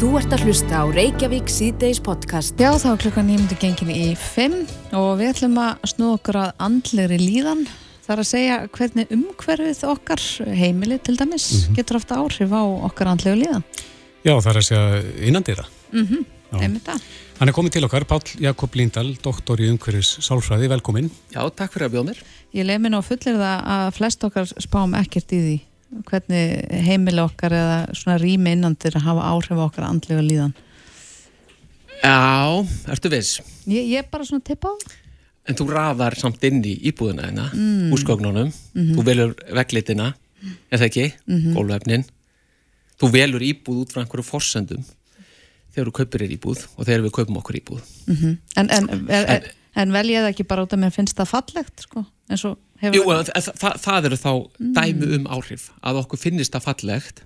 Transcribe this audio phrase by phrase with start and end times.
[0.00, 2.54] Þú ert að hlusta á Reykjavík síðdeis podcast.
[2.56, 4.54] Já, þá er klukkan nýmundu gengin í 5
[4.96, 7.66] og við ætlum að snú okkur að andlegri líðan.
[8.06, 10.24] Það er að segja hvernig umhverfið okkar
[10.56, 11.76] heimili til dæmis mm -hmm.
[11.76, 13.62] getur ofta áhrif á okkar andlegu líðan.
[14.24, 15.64] Já, það er að segja innandýra.
[15.92, 16.24] Mm -hmm.
[16.62, 17.00] Einmitt það.
[17.38, 21.10] Hann er komið til okkar, Pál Jakob Líndal, doktor í umhverfis sálfræði, velkomin.
[21.30, 22.18] Já, takk fyrir að bjóða mér.
[22.54, 25.69] Ég lef mér ná fullir það að flest okkar spám ekkert í því
[26.06, 30.54] hvernig heimili okkar eða svona rými innandir að hafa áhrif á okkar andlega líðan.
[32.00, 33.40] Já, ertu viss?
[33.68, 34.76] Ég, ég er bara svona tippa á.
[35.48, 37.90] En þú raðar samt inn í íbúðuna hérna, mm.
[37.92, 38.94] úr skóknunum, mm -hmm.
[38.96, 40.14] þú velur veglitina,
[40.70, 41.54] er það ekki, mm -hmm.
[41.54, 42.04] gólvefnin,
[43.00, 44.84] þú velur íbúð út frá einhverju forsendum
[45.74, 47.82] þegar þú kaupir þér íbúð og þegar við kaupum okkur íbúð.
[48.06, 48.36] -hmm.
[48.56, 49.42] En, en, en,
[49.74, 52.58] en vel ég það ekki bara út af mér finnst það fallegt, sko, eins og
[52.80, 54.70] Jú, það, það, það eru þá mm.
[54.76, 57.22] dæmi um áhrif, að okkur finnist það fallegt,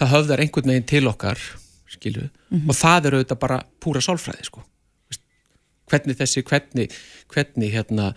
[0.00, 1.44] það höfðar einhvern veginn til okkar,
[1.88, 2.66] skilju, mhm.
[2.66, 4.64] og það eru auðvitað bara púra sálfræði, sko.
[5.88, 6.96] Hvernig þessi, hvernig,
[7.32, 8.10] hvernig hérna,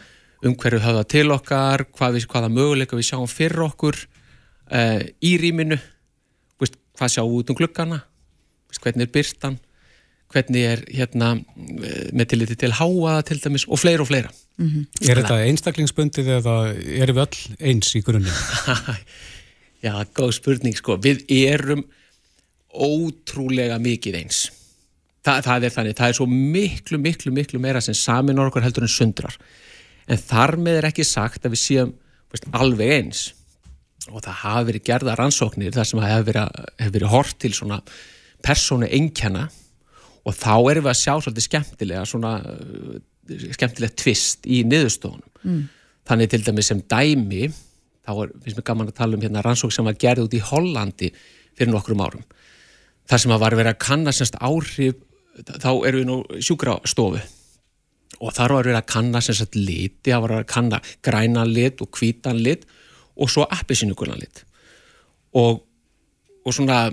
[0.43, 5.77] umhverju höfða til okkar, hvað við, hvaða möguleika við sjáum fyrir okkur uh, í rýminu,
[6.97, 8.01] hvað sjáum við út um glukkana,
[8.81, 9.61] hvernig er byrtan,
[10.31, 14.31] hvernig er hérna, með tilliti til háaða til dæmis og fleira og fleira.
[14.57, 15.09] Mm -hmm.
[15.09, 18.41] Er þetta einstaklingsbundið eða erum við öll eins í grunninn?
[19.85, 20.97] Já, góð spurning sko.
[20.97, 21.83] Við erum
[22.71, 24.51] ótrúlega mikið eins
[25.21, 28.87] Þa, það er þannig, það er svo miklu, miklu, miklu meira sem saminar okkur heldur
[28.87, 29.35] en sundrar.
[30.09, 31.91] En þar með er ekki sagt að við séum
[32.33, 33.21] veist, alveg eins
[34.09, 37.77] og það hafa verið gerða rannsóknir þar sem hefur verið, hef verið hort til svona
[38.41, 39.45] persónu einkjana
[40.27, 42.33] og þá erum við að sjá svolítið skemmtilega svona
[43.57, 45.29] skemmtilega tvist í niðurstofunum.
[45.45, 45.61] Mm.
[46.09, 47.49] Þannig til dæmis sem dæmi,
[48.05, 50.43] þá er, finnst mér gaman að tala um hérna rannsók sem var gerð út í
[50.51, 51.11] Hollandi
[51.57, 52.25] fyrir nokkrum árum.
[53.09, 54.99] Þar sem að var verið að kanna semst áhrif
[55.47, 57.21] þá erum við nú sjúkrastofu
[58.21, 61.81] og þar var við að kanna sem sagt liti, það var að kanna græna lit
[61.81, 62.67] og hvítan lit
[63.17, 64.43] og svo appisínugulan lit
[65.39, 65.63] og,
[66.45, 66.89] og svona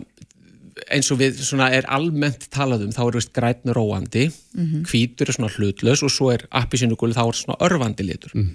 [0.92, 4.86] eins og við svona er almennt talað um þá er við græn róandi mm -hmm.
[4.90, 8.54] hvítur er svona hlutlaus og svo er appisínugul þá er svona örfandi litur mm -hmm.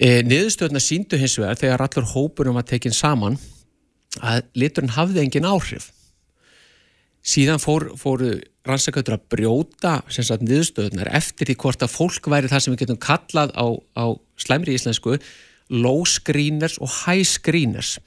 [0.00, 3.38] e, niðurstöðuna síndu hins vegar þegar allur hópurum að tekinn saman
[4.20, 5.90] að liturinn hafði engin áhrif
[7.26, 12.62] síðan fór, fóru rannsakautur að brjóta sagt, niðurstöðunar eftir því hvort að fólk væri það
[12.62, 13.66] sem við getum kallað á,
[13.98, 15.18] á slæmri íslensku
[15.68, 17.98] low screeners og high screeners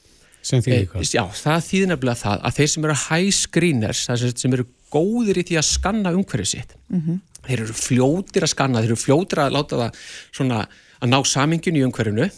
[0.41, 1.05] sem þýðir hvað?
[1.05, 4.03] E, já, það þýðir nefnilega það að þeir sem eru high screeners
[4.43, 7.17] sem eru góðir í því að skanna umhverfið sitt mm -hmm.
[7.47, 10.61] þeir eru fljótir að skanna, þeir eru fljótir að láta það svona
[10.99, 12.29] að ná samingin í umhverfinu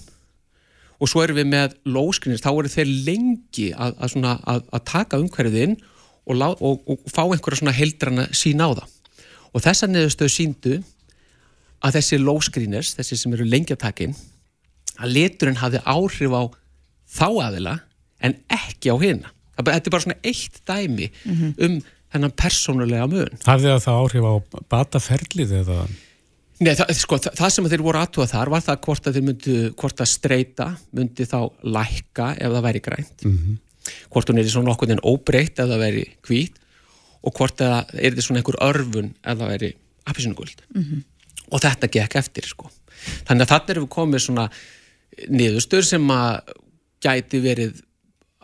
[1.02, 4.84] og svo eru við með low screeners, þá eru þeir lengi að, að, að, að
[4.86, 5.78] taka umhverfiðinn
[6.30, 8.90] og, og, og fá einhverja svona heldrana sín á það.
[9.52, 10.76] Og þessa neðustöðu síndu
[11.82, 14.14] að þessi low screeners, þessi sem eru lengjatakinn,
[15.02, 16.44] að liturinn hafi áhrif á
[17.10, 17.80] þá aðila
[18.22, 19.34] en ekki á hérna.
[19.62, 21.52] Þetta er bara svona eitt dæmi mm -hmm.
[21.66, 23.42] um þennan persónulega mun.
[23.46, 24.34] Hafði það áhrif á
[24.70, 25.82] bataferlið eða?
[26.62, 29.26] Nei, það, sko, það, það sem þeir voru aðtúa þar var það hvort að þeir
[29.26, 33.26] myndu, hvort að streyta myndi þá lækka ef það væri grænt.
[33.26, 33.60] Mm -hmm
[34.12, 36.60] hvort hún er í svona okkur en óbreytt ef það veri hvít
[37.22, 39.72] og hvort það er því svona einhver örfun ef það veri
[40.10, 41.04] appisínuguld mm -hmm.
[41.50, 42.72] og þetta gekk eftir sko.
[43.28, 44.50] þannig að þetta er við komið svona
[45.30, 46.54] niðurstur sem að
[47.02, 47.82] gæti verið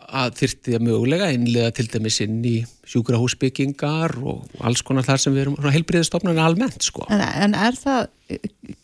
[0.08, 2.56] að þyrti að mögulega einlega til dæmis inn í
[2.88, 7.04] sjúkrahúsbyggingar og alls konar þar sem við erum heilbriðistofnarnir almennt sko.
[7.12, 8.08] En, en er það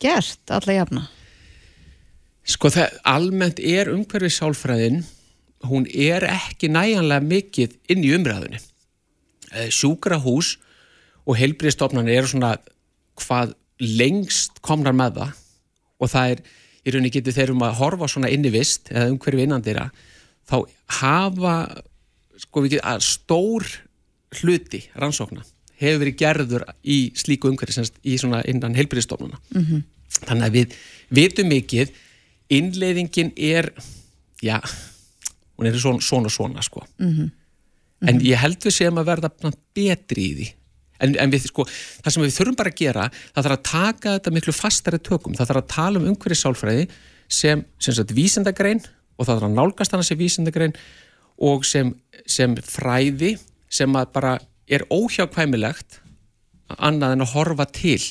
[0.01, 1.05] gert alla jafna?
[2.45, 5.01] Sko það almennt er umhverfið sálfræðin
[5.65, 8.61] hún er ekki næjanlega mikið inn í umræðunni.
[9.55, 10.55] Eh, sjúkrahús
[11.25, 12.55] og heilbríðstofnarnir eru svona
[13.17, 15.41] hvað lengst komnar með það
[15.95, 16.43] og það er
[16.85, 19.87] í rauninni getið þegar um að horfa svona inn í vist eða umhverju innandira
[20.49, 20.57] þá
[21.01, 21.55] hafa
[22.37, 23.67] sko við getum að stór
[24.41, 25.45] hluti rannsókna
[25.79, 29.39] hefur verið gerður í slíku semst í svona innan heilbríðstofnuna.
[29.53, 29.83] Mm -hmm.
[30.25, 30.75] Þannig að við
[31.09, 31.91] vitum mikið
[32.49, 33.73] innleiðingin er
[34.41, 34.61] já
[35.57, 36.85] hún er svona svona, svona sko.
[36.97, 37.29] mm -hmm.
[38.09, 39.31] en ég held við séum að verða
[39.73, 40.53] betri í því
[40.99, 41.65] en, en við, sko,
[42.03, 45.35] það sem við þurfum bara að gera það þarf að taka þetta miklu fastari tökum
[45.35, 46.87] það þarf að tala um umhverjir sálfræði
[47.27, 48.81] sem, sem sagt vísendagrein
[49.15, 50.75] og það þarf að nálgast hana sem vísendagrein
[51.37, 51.93] og sem,
[52.25, 53.35] sem fræði
[53.71, 54.35] sem að bara
[54.67, 55.99] er óhjákvæmilegt
[56.75, 58.01] annað en að horfa til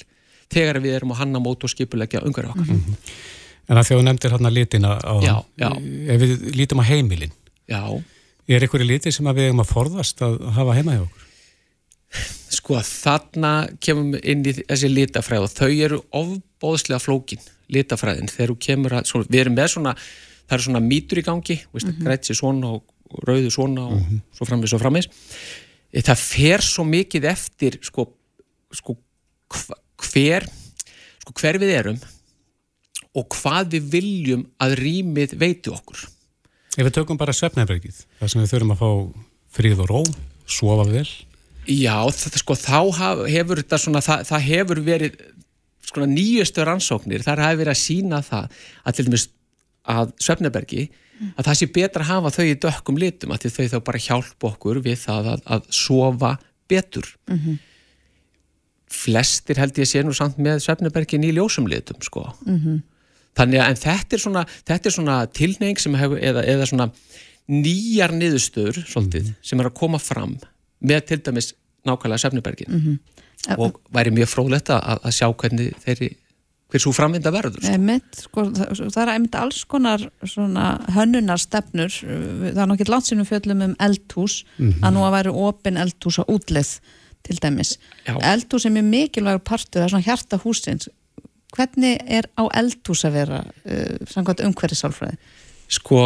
[0.52, 3.14] þegar við erum að hanna mót og skipulegja umhverju okkar mm -hmm.
[3.64, 5.70] En að þjóðu nefndir hérna litina á, já, já.
[6.12, 7.32] ef við lítum á heimilin
[7.68, 8.02] já.
[8.48, 11.22] Er einhverju liti sem að við hefum að forðast að hafa heima hjá okkur?
[12.52, 17.40] Sko þarna kemum inn í þessi litafræð og þau eru ofbóðslega flókin,
[17.72, 19.96] litafræðin, þegar þú kemur að, svona, við erum með svona,
[20.44, 22.04] það eru svona mítur í gangi, mm -hmm.
[22.04, 22.82] grætsi svona og
[23.28, 24.20] rauðu svona og mm -hmm.
[24.32, 25.08] svo framvis og framvis.
[25.94, 28.08] Það fer svo mikið eftir, sko,
[28.72, 28.96] sko
[30.12, 30.48] hver,
[31.22, 32.00] sko hver við erum
[33.14, 36.08] og hvað við viljum að rýmið veiti okkur.
[36.76, 38.90] Ef við tökum bara svefnæfrikið, það sem við þurfum að fá
[39.54, 40.02] fríð og ró,
[40.46, 41.06] sofa vel
[41.64, 42.80] Já, það, sko, þá
[43.30, 45.14] hefur þetta svona, það, það hefur verið
[45.86, 49.24] sko, nýjustu rannsóknir, þar hefur verið að sína það að til dæmis
[49.90, 51.34] að Svefnebergi, mm.
[51.36, 54.50] að það sé betra að hafa þau í dökkum litum, að þau þá bara hjálpa
[54.50, 56.32] okkur við það að, að sofa
[56.70, 57.10] betur.
[57.28, 57.60] Mm -hmm.
[58.94, 62.30] Flestir held ég sé nú samt með Svefnebergin í ljósum litum, sko.
[62.46, 62.82] Mm -hmm.
[63.34, 64.46] Þannig að þetta er svona,
[64.90, 66.90] svona tilneying sem hefur, eða, eða svona
[67.48, 69.34] nýjar niðurstöður, svolítið, -hmm.
[69.42, 70.38] sem er að koma fram
[70.80, 71.54] með til dæmis
[71.84, 73.58] nákvæmlega Sefnibergin mm -hmm.
[73.58, 76.16] og væri mjög frólægt að, að sjá hvernig þeirri
[76.74, 77.70] hver svo framvinda verður sko.
[77.70, 80.02] Einmitt, sko, það, er einmitt alls konar
[80.96, 84.82] hönnunarstefnur það er nokkið langt sínum fjöldum um eldhús mm -hmm.
[84.82, 86.74] að nú að væri opin eldhús á útlið
[87.22, 88.18] til dæmis Já.
[88.20, 90.88] eldhús er mjög mikilvægur partur það er svona hjarta húsins
[91.54, 95.16] hvernig er á eldhús að vera uh, samkvæmt umhverfisálfræði?
[95.68, 96.00] Sko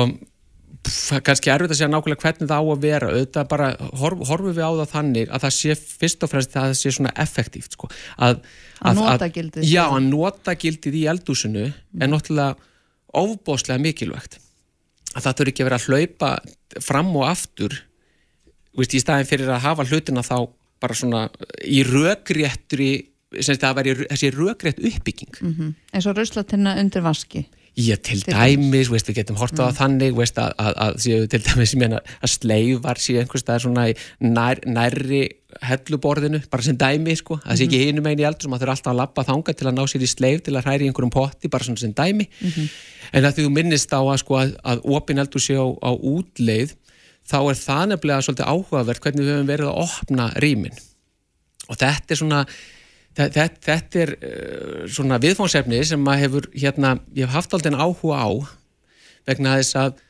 [1.26, 3.68] kannski erfitt að segja nákvæmlega hvernig það á að vera auðvitað bara
[4.00, 6.92] horf, horfum við á það þannig að það sé fyrst og fremst að það sé
[6.96, 7.90] svona effektíft sko.
[8.16, 8.40] að,
[8.80, 12.02] að, að nota gildið já, að nota gildið í eldúsinu mm.
[12.02, 12.56] er náttúrulega
[13.18, 14.38] ofbóslega mikilvægt
[15.14, 16.32] að það þurfi ekki að vera að hlaupa
[16.84, 17.76] fram og aftur
[18.78, 20.36] veist, í staðin fyrir að hafa hlutina þá
[20.78, 21.26] bara svona
[21.66, 22.90] í rökréttri
[23.44, 25.72] sem það væri þessi rökrétt uppbygging mm -hmm.
[25.92, 27.46] eins og rauðslatina undir vaski
[27.78, 29.76] Já, til dæmis, við getum hortað á mm.
[29.76, 33.84] þannig, veist, að, að, að til dæmis, ég meina, að sleifar séu einhvers staðar svona
[34.18, 35.20] nær, nærri
[35.62, 38.64] helluborðinu, bara sem dæmi, sko, að það sé ekki einu megin í eldur sem að
[38.64, 40.88] þau eru alltaf að lappa þanga til að ná sér í sleif, til að hræri
[40.88, 42.66] einhverjum potti, bara svona sem dæmi, mm -hmm.
[43.12, 46.74] en að þú minnist á að, sko, að, að opin eldur séu á, á útleið,
[47.30, 50.82] þá er það nefnilega svolítið áhugavert hvernig við höfum verið að opna rýmin.
[51.68, 52.42] Og þetta er svona
[53.18, 58.20] þetta, þetta er uh, svona viðfónsefni sem maður hefur hérna, ég hef haft aldrei áhuga
[58.22, 58.30] á
[59.28, 60.04] vegna þess að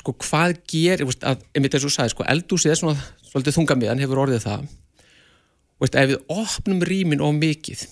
[0.00, 4.22] sko hvað ger, að, einmitt eins og sagði, sko eldúsið er svona svolítið þungamiðan hefur
[4.24, 4.68] orðið það
[5.80, 7.82] og veist, ef við opnum rýmin of mikið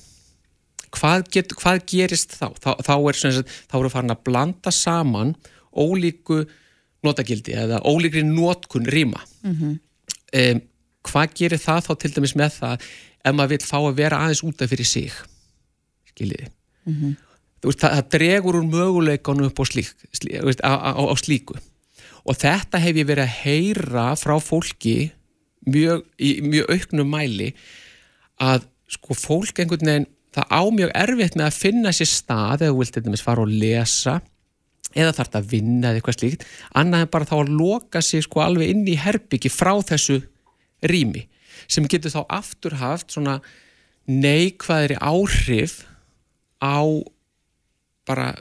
[0.94, 2.49] hvað, get, hvað gerist þá?
[2.62, 5.35] Þá, þá er svona, þá eru farin að blanda saman
[5.73, 6.43] ólíku
[7.06, 9.76] notagildi eða ólíkri notkun rýma mm -hmm.
[10.43, 10.62] um,
[11.09, 12.88] hvað gerir það þá til dæmis með það
[13.29, 15.13] ef maður vil fá að vera aðeins útaf fyrir sig
[16.13, 16.51] skiljiði?
[16.89, 17.17] Mm -hmm.
[17.67, 21.59] veist, það, það dregur úr möguleikanum upp á, slík, slí, veist, á, á, á slíku.
[22.25, 25.13] Og þetta hef ég verið að heyra frá fólki
[25.67, 27.53] mjög, í mjög auknum mæli
[28.39, 32.73] að sko fólk einhvern veginn það á mjög erfitt með að finna sér stað eða
[32.73, 34.15] þú vilt eitthvað fara og lesa
[34.95, 36.47] eða þarf það að vinna eða eitthvað slíkt
[36.81, 40.21] annað en bara þá að loka sig sko alveg inn í herbyggi frá þessu
[40.89, 41.27] rými
[41.69, 43.38] sem getur þá aftur haft svona
[44.09, 45.82] neikvæðri áhrif
[46.65, 46.81] á
[48.09, 48.32] bara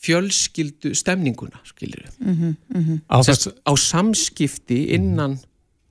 [0.00, 2.98] fjölskyldu stemninguna skilir mm -hmm, mm -hmm.
[3.08, 5.38] á, Sest, á samskipti innan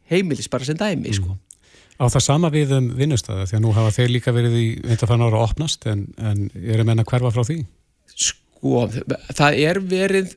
[0.10, 1.38] heimilis bara sem dæmi sko.
[2.00, 5.22] Á það sama við um vinnustæða því að nú hafa þeir líka verið í veintafann
[5.22, 7.66] ára að opnast en, en er að menna hverfa frá því?
[8.16, 8.90] Sko,
[9.36, 10.36] það er verið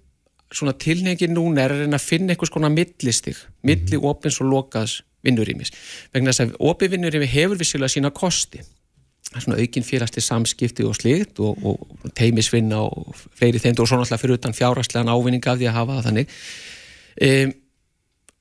[0.52, 4.10] svona tilnegin núna er að reyna að finna einhvers konar millistig, milli mm -hmm.
[4.10, 5.72] opins og lokaðs vinnurýmis
[6.14, 8.62] vegna þess að opið vinnurými hefur vissilega sína kosti.
[9.32, 14.20] Svona aukinn félagsli samskipti og slikt og, og teimisvinna og fleiri þeimdur og svona alltaf
[14.20, 16.34] fyrir utan fjárhagslegan ávinning af því að hafa það þannig.
[17.28, 17.54] Um,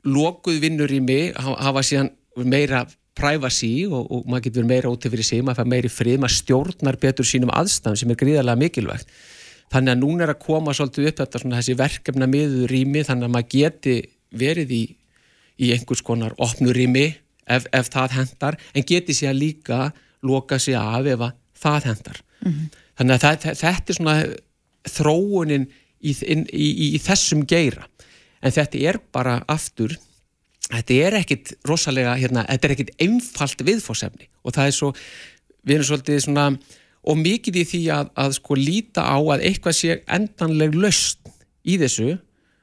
[0.01, 2.09] Lokuð vinnurými hafa síðan
[2.49, 2.81] meira
[3.17, 6.37] privacy og, og maður getur meira út til fyrir sig, maður fær meiri frið, maður
[6.39, 9.11] stjórnar betur sínum aðstæðum sem er gríðarlega mikilvægt.
[9.71, 13.27] Þannig að núna er að koma svolítið upp þetta svona þessi verkefna miður rými þannig
[13.27, 13.95] að maður geti
[14.41, 14.81] verið í
[15.61, 17.07] í einhvers konar opnurými
[17.45, 19.91] ef, ef það hendar en geti sér líka
[20.25, 21.25] loka sér af ef
[21.61, 22.67] það hendar mm -hmm.
[22.97, 24.15] þannig að það, þetta er svona
[24.89, 25.67] þróunin
[26.01, 27.85] í, í, í, í þessum geira.
[28.41, 29.97] En þetta er bara aftur
[30.71, 34.91] þetta er ekkit rosalega hérna, þetta er ekkit einfalt viðfórsefni og það er svo,
[35.65, 36.45] við erum svolítið svona
[37.01, 41.31] og mikið í því að, að sko líta á að eitthvað sé endanleg löst
[41.65, 42.15] í þessu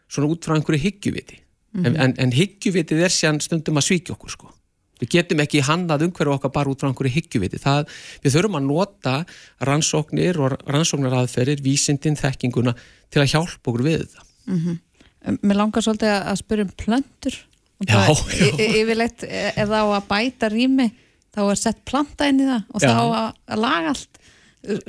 [0.09, 1.40] svona út frá einhverju hyggjuviti
[1.73, 1.99] mm -hmm.
[2.05, 4.53] en, en hyggjuvitið er sér stundum að svíkja okkur sko.
[4.99, 7.59] Við getum ekki hannað umhverju okkar bara út frá einhverju hyggjuviti.
[7.63, 7.87] Það,
[8.23, 9.25] við þurfum að nota
[9.61, 12.75] rannsóknir og rannsóknaraðferðir, vísindin, þekkinguna
[13.11, 14.25] til að hjálpa okkur við það.
[14.47, 14.79] Mm -hmm.
[15.43, 17.35] Mér langar svolítið að spyrja um plöndur
[17.87, 18.47] Já, já.
[18.59, 20.89] Yfirleitt eh, ef það á að bæta rými
[21.35, 22.89] þá er sett planta inn í það og Já.
[22.89, 24.18] það á að, að laga allt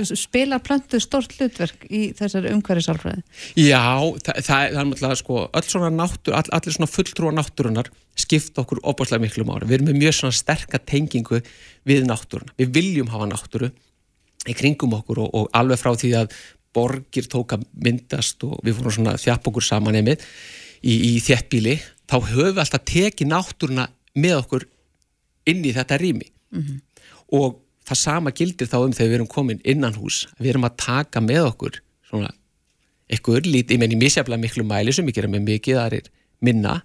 [0.10, 3.24] spilar plöntu stort hlutverk í þessari umhverfisálfræði
[3.60, 3.84] Já,
[4.26, 8.64] það, það, það er náttúrulega sko, öll svona náttúr, all, allir svona fulltrúa náttúrunar skipta
[8.64, 9.68] okkur opaslega miklu máli.
[9.70, 11.40] Við erum með mjög svona sterka tengingu
[11.88, 12.56] við náttúruna.
[12.60, 13.70] Við viljum hafa náttúru
[14.50, 16.36] í kringum okkur og, og alveg frá því að
[16.76, 20.26] borgir tók að myndast og við fórum svona að þjappa okkur saman einmitt
[20.84, 23.88] í, í þjettbíli, þá höfum við alltaf tekið náttúruna
[24.20, 24.68] með okkur
[25.50, 26.30] inn í þetta rými
[27.36, 27.58] og
[27.90, 31.24] það sama gildir þá um þegar við erum komin innan hús við erum að taka
[31.24, 31.80] með okkur
[32.10, 32.32] svona
[33.10, 36.10] eitthvað lítið, ég menn í misjaflega miklu mæli sem ekki er með mikið, það er
[36.46, 36.76] minna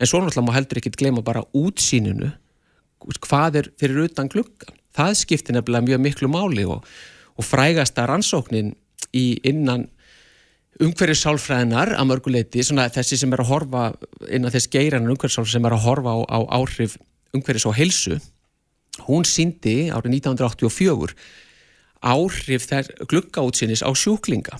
[0.00, 2.32] en svo náttúrulega má heldur ekkit gleyma bara útsýninu
[3.22, 6.82] hvað er fyrir utan gluggan það skiptir nefnilega mjög miklu máli og,
[7.38, 8.74] og frægasta rannsóknin
[9.16, 9.86] í innan
[10.80, 13.84] umhverju sálfræðinar að mörguleiti, þessi sem er að horfa
[14.32, 16.96] innan þess geirann umhverju sálfræðinar sem er að horfa á, á áhrif
[17.36, 18.18] umhverjus og heilsu
[19.06, 21.14] hún síndi árið 1984
[22.00, 24.58] áhrif þær gluggaútsinnis á sjúklinga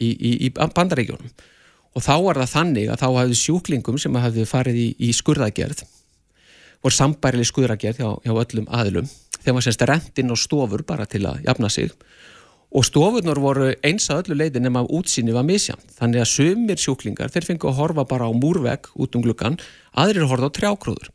[0.00, 1.32] í, í, í bandaríkjónum
[1.90, 5.84] og þá var það þannig að þá hafði sjúklingum sem hafði farið í, í skurðagerð
[6.80, 9.08] voru sambærileg skurðagerð hjá, hjá öllum aðlum
[9.40, 11.92] þegar maður semst rendin á stofur bara til að jafna sig.
[12.70, 17.32] Og stofurnar voru eins að öllu leiti nema útsýni var misjant þannig að sumir sjúklingar
[17.34, 19.58] þeir fengu að horfa bara á múrvegg út um gluggan
[19.98, 21.10] aðrir horfa á trjákróður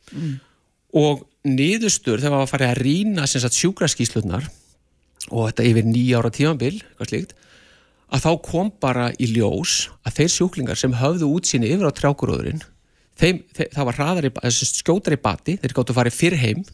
[0.96, 4.46] og niðurstur þegar maður farið að rýna sjúkraskíslutnar
[5.30, 7.36] og þetta yfir nýja ára tímanbil eitthvað slíkt
[8.06, 12.62] að þá kom bara í ljós að þeir sjúklingar sem höfðu útsýni yfir á trjákuröðurinn
[13.16, 16.64] það var hraðari, skjótari bati þeir gáttu að fara fyrr heim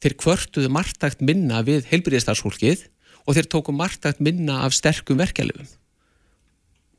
[0.00, 2.86] þeir kvörtuðu margtækt minna við heilbyrðistarsfólkið
[3.26, 5.68] og þeir tóku margtækt minna af sterkum verkeflifum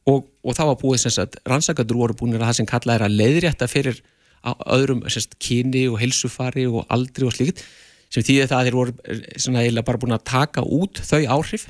[0.10, 1.06] og, og það var búið
[1.48, 4.02] rannsakandur voru búin að það sem kallað er að leiðrétta fyrir
[4.44, 7.64] öðrum sagt, kyni og heilsufari og aldri og slíkt
[8.12, 11.70] sem þýðir það að þeir voru eh, bara búin að taka út þau áhrif.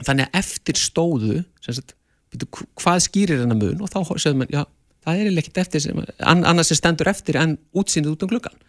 [0.00, 1.94] Þannig að eftir stóðu sagt,
[2.32, 3.84] byrju, hvað skýrir hennar mun?
[3.84, 4.64] Og þá segðum við, já,
[5.04, 8.60] það er ekkert eftir sem, annars sem stendur eftir en útsýnið út um gluggan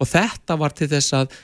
[0.00, 1.34] og þetta var til þess að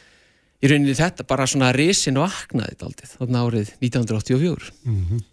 [0.58, 5.26] í rauninni þetta bara svona risin og aknaði þetta aldrei þarna árið 1984 Mm -hmm.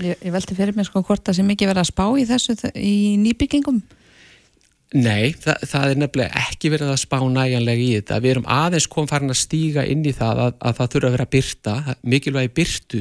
[0.00, 2.54] Ég, ég velti fyrir mér sko hvort það sem ekki verið að spá í þessu
[2.74, 3.82] í nýbyggingum
[4.92, 8.20] Nei, það, það er nefnilega ekki verið að spá næjanlega í þetta.
[8.20, 11.14] Við erum aðeins kom farin að stíga inn í það að, að það þurfa að
[11.16, 11.76] vera byrta,
[12.12, 13.00] mikilvægi byrtu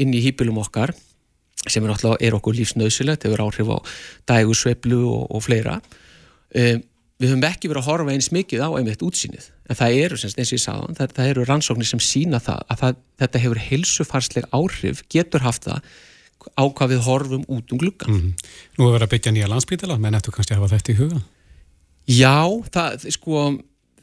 [0.00, 0.94] inn í hýpilum okkar
[1.68, 3.78] sem er er okkur lífsnauðsilegt, hefur áhrif á
[4.30, 5.80] dægursveiflu og, og fleira.
[6.56, 6.80] Um,
[7.20, 10.52] við höfum ekki verið að horfa eins mikið á einmitt útsýnið, en það eru, eins
[10.52, 14.48] og ég sagðan, það, það eru rannsóknir sem sína það að það, þetta hefur heilsufarsleg
[14.56, 15.90] áhrif, getur haft það
[16.56, 18.14] á hvað við horfum út um gluggan.
[18.14, 18.52] Mm.
[18.78, 21.20] Nú er verið að byggja nýja landsbítala, menn eftir kannski að hafa þetta í huga?
[22.10, 22.38] Já,
[22.74, 23.42] það, sko,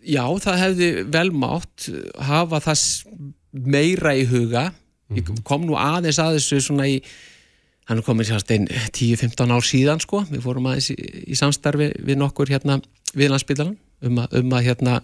[0.05, 1.87] já, það hefði vel mátt
[2.29, 2.83] hafa það
[3.51, 4.69] meira í huga.
[5.15, 6.97] Ég kom nú aðeins að þessu svona í,
[7.87, 10.23] hann er komin sérst einn 10-15 ár síðan, sko.
[10.29, 10.97] Við fórum aðeins í,
[11.31, 12.81] í samstarfi við nokkur hérna
[13.13, 14.99] við landsbytalan um, um að hérna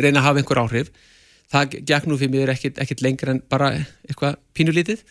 [0.00, 0.90] reyna að hafa einhver áhrif.
[1.52, 3.70] Það gekk nú fyrir mér ekkit, ekkit lengur en bara
[4.08, 5.04] eitthvað pínulítið.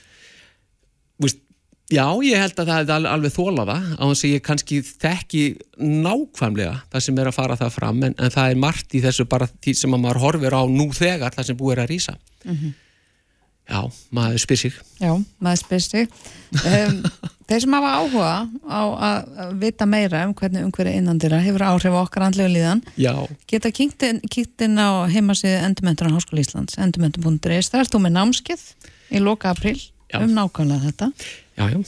[1.24, 1.45] Vist,
[1.94, 5.44] Já, ég held að það al- alveg þólað það á þess að ég kannski þekki
[5.78, 9.28] nákvæmlega það sem er að fara það fram en, en það er margt í þessu
[9.30, 12.18] bara því sem að maður horfir á nú þegar það sem búið er að rýsa
[13.66, 13.80] Já,
[14.14, 14.74] maður spyr sig.
[15.02, 15.10] Já,
[15.42, 16.12] maður spyr sig.
[16.70, 17.00] Um,
[17.50, 18.30] Þeir sem hafa áhuga
[18.66, 23.14] á að vita meira um hvernig umhverju innandira hefur áhrif á okkar andlegu líðan Já,
[23.50, 28.64] geta kíkt inn, á heimasíðu Endurmentur á Háskóla Íslands endurmentur.is, það ert þú með námskeið
[29.14, 29.78] í loka april
[30.16, 30.24] Já.
[30.26, 31.12] um nákvæmlega þetta.
[31.58, 31.84] Já, já.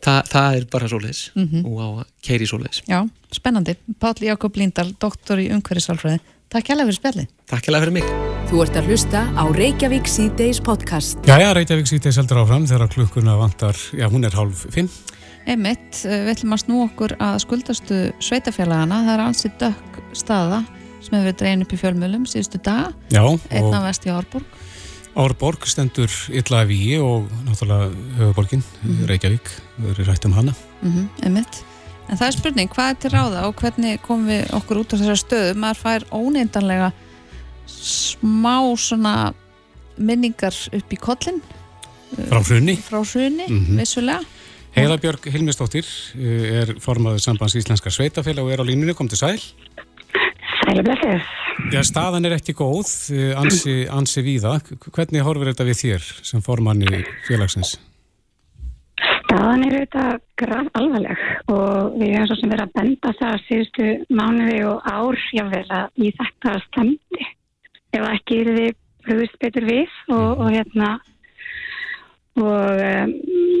[0.00, 1.22] Þa, Það er bara svoleiðis.
[1.36, 1.64] Mhm.
[1.66, 2.82] og á að keiri svoleiðis.
[2.88, 3.00] Já,
[3.32, 7.26] spennandi, Páll Jakob Líndal doktor í umhverjusálfræði Takk hérlega fyrir spjallið.
[7.46, 8.06] Takk hérlega fyrir mig.
[8.50, 11.20] Þú ert að hlusta á Reykjavík C-Days podcast.
[11.22, 14.88] Jæja, Reykjavík sýtið seldur áfram þegar klukkuna vantar, já hún er hálf fimm.
[15.46, 20.58] Einmitt, eh, við ætlum að snú okkur að skuldastu sveitafélagana það er ansið dökk staða
[20.98, 22.90] sem hefur verið dregin upp í fjölmjölum síðustu daga.
[23.14, 24.44] Já, einn og af vest í Árborg
[25.18, 27.90] Árborg stendur illa að víi og náttúrulega
[28.20, 28.62] höfuborgin,
[29.10, 29.50] Reykjavík,
[29.80, 30.54] við erum rætt um hana.
[30.82, 31.62] mm einmitt
[32.10, 34.98] en það er spurning, hvað er til ráða og hvernig komum við okkur út á
[34.98, 36.92] þessar stöðu maður fær óneindanlega
[37.70, 39.32] smá svona
[39.98, 41.40] minningar upp í kollin
[42.26, 42.74] Frá hrunni.
[42.82, 43.76] frá hruni, Mhm.
[43.78, 44.24] vissulega
[44.74, 49.40] Heiðabjörg Hilmisdóttir eh, er formaður sambands íslenska sveitafélag og er á línunni, kom til sæl.
[50.70, 51.22] Sæli blessið.
[51.74, 54.52] Já, staðan er ekki góð, eh, ansi, ansi víða.
[54.94, 57.72] Hvernig horfir þetta við þér sem formanni félagsins?
[59.24, 63.88] Staðan er auðvitað graf alvarleg og við hefum svo sem verið að benda það síðustu
[64.14, 67.28] mánuði og ár jável að í þetta stemdi
[67.98, 68.72] ef ekki er þið
[69.08, 70.90] brúðist betur við og, og hérna
[72.38, 73.14] og um,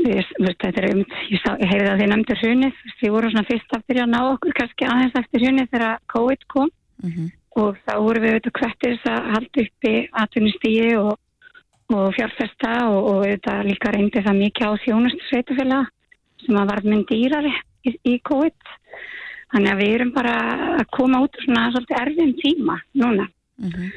[0.06, 3.32] við, veist, þetta er um, ég, sá, ég heyrði að þið nefndir hrunið, við vorum
[3.34, 6.70] svona fyrst að byrja að ná okkur kannski aðeins eftir hrunið þegar COVID kom
[7.02, 7.28] Mm -hmm.
[7.60, 11.18] og þá vorum við auðvitað kvettir þess að halda uppi atvinnustígi og,
[11.96, 15.86] og fjárfesta og, og auðvitað líka reyndi það mikið á þjónustu sveitufélag
[16.44, 17.54] sem að varð mynd dýrari
[17.88, 18.54] í, í COVID
[19.52, 20.36] þannig að við erum bara
[20.80, 23.26] að koma út svona svolítið erfum tíma núna
[23.60, 23.90] Mm -hmm.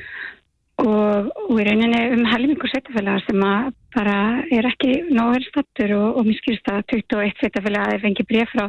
[0.88, 6.18] og, og í rauninni um helmingur sveitafélaga sem að bara er ekki nógur stattur og,
[6.18, 8.66] og mér skilst að 21 sveitafélaga er fengið bref frá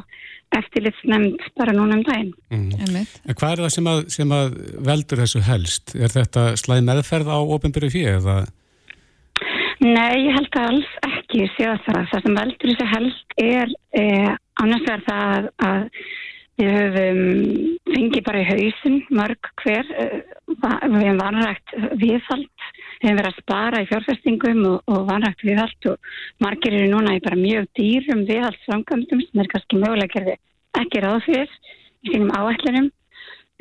[0.54, 2.34] eftirlitsnefnd bara núna um daginn.
[2.52, 3.06] Mm.
[3.32, 4.58] Hvað er það sem að, sem að
[4.90, 5.94] veldur þessu helst?
[5.96, 8.36] Er þetta slæð meðferð á ofinbyrju fyrir eða?
[9.84, 12.04] Nei, ég held að alls ekki séða það.
[12.12, 14.30] Það sem veldur þessu helst er eh,
[14.62, 15.88] annars vegar það að
[16.60, 17.20] við höfum
[17.90, 20.18] fengið bara í hausin mörg hver eh,
[20.54, 22.66] við hefum vanrægt viðhald
[23.02, 26.12] við hefum verið að spara í fjárfestingum og, og vanrægt viðhald og
[26.44, 30.36] margir eru núna í bara mjög dýrum viðhaldsframkvæmdum sem er kannski mögulega gerði
[30.80, 31.56] ekki ráð fyrir
[32.04, 32.92] í sínum áætlunum.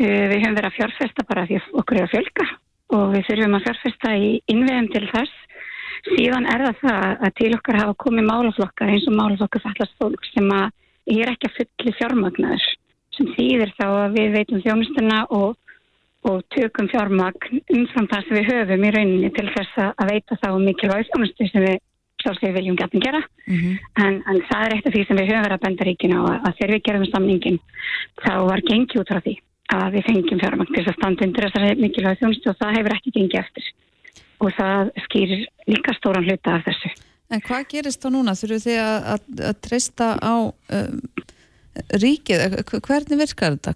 [0.02, 2.48] Eh, við höfum verið að fjárfesta bara því okkur er að fjölga
[2.94, 5.36] og við þurfum að fjárfesta í innviðum til þess.
[6.04, 10.26] Síðan er það það að til okkar hafa komið málaflokkar eins og málaflokkar fallast fólk
[10.34, 10.72] sem að
[11.14, 12.66] er ekki að fulli fjármagnar
[13.18, 15.56] sem þýðir þá að við veitum þjónustuna og,
[16.30, 20.50] og tökum fjármagn umfram það sem við höfum í rauninni til þess að veita þá
[20.64, 21.82] mikilvæg þjónustu sem við
[22.24, 24.04] sjálfsögur viljum gætum gera Mm -hmm.
[24.06, 26.24] en, en það er eitt af því sem við höfum verið að benda ríkina á
[26.48, 27.60] að, þegar við gerum samningin
[28.24, 29.34] þá var gengið út frá því
[29.74, 32.96] að við fengjum fjármagn til þess að standa undir þessari mikilvæg þjónustu og það hefur
[32.96, 33.66] ekki gengið eftir
[34.44, 36.90] og það skýrir líka stóran hluta af þessu.
[37.34, 38.36] En hvað gerist þá núna?
[38.38, 41.00] Þurfuð þið að, að, að treysta á um,
[42.04, 42.44] ríkið?
[42.60, 43.74] H- Hvernig virkar þetta?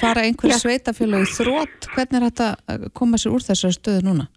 [0.00, 1.88] Fara einhver sveitafjölu í þrótt?
[1.94, 4.28] Hvernig er þetta að koma sér úr þessari stöðu núna?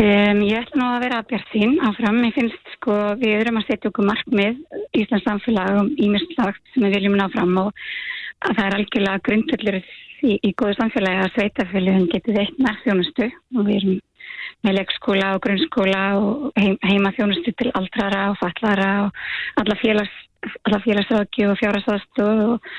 [0.00, 2.20] Um, ég ætla nú að vera að bjart sín áfram.
[2.22, 4.60] Mér finnst sko við erum að setja okkur markmið
[4.96, 7.74] Íslands samfélag um ímestlagt sem við viljum ná fram og
[8.46, 13.66] að það er algjörlega grundvöldur í, í góðu samfélagi að sveitafélagin getur veitt nærþjónustu og
[13.66, 13.98] við erum
[14.64, 19.20] með leikskóla og grunnskóla og heim, heima þjónustu til aldrara og fallara og
[19.60, 22.70] alla félags alla félagsráki og fjárhagsaðstoð og,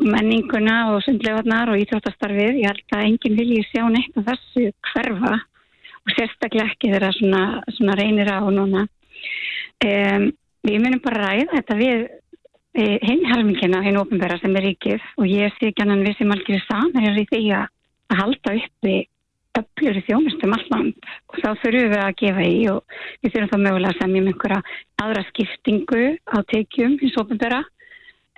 [0.00, 2.60] menninguna og sundlegarnar og íþróttastarfið.
[2.62, 5.34] Ég held að enginn vilji sjá neitt af þessu hverfa
[6.04, 7.42] og sérstaklega ekki þegar svona,
[7.76, 8.86] svona reynir á núna.
[9.84, 10.28] Um,
[10.64, 12.06] við munum bara ræða þetta við
[12.74, 16.62] henni helmingina, henni ofinbæra sem er ríkið og ég sé ekki annan við sem algjör
[16.64, 18.96] saman í því að halda uppi
[19.58, 23.66] öflur í þjónustum alland og þá þurfum við að gefa í og við þurfum þá
[23.66, 24.60] mögulega að semja um einhverja
[25.04, 27.60] aðra skiptingu á tekjum hins ofinbæra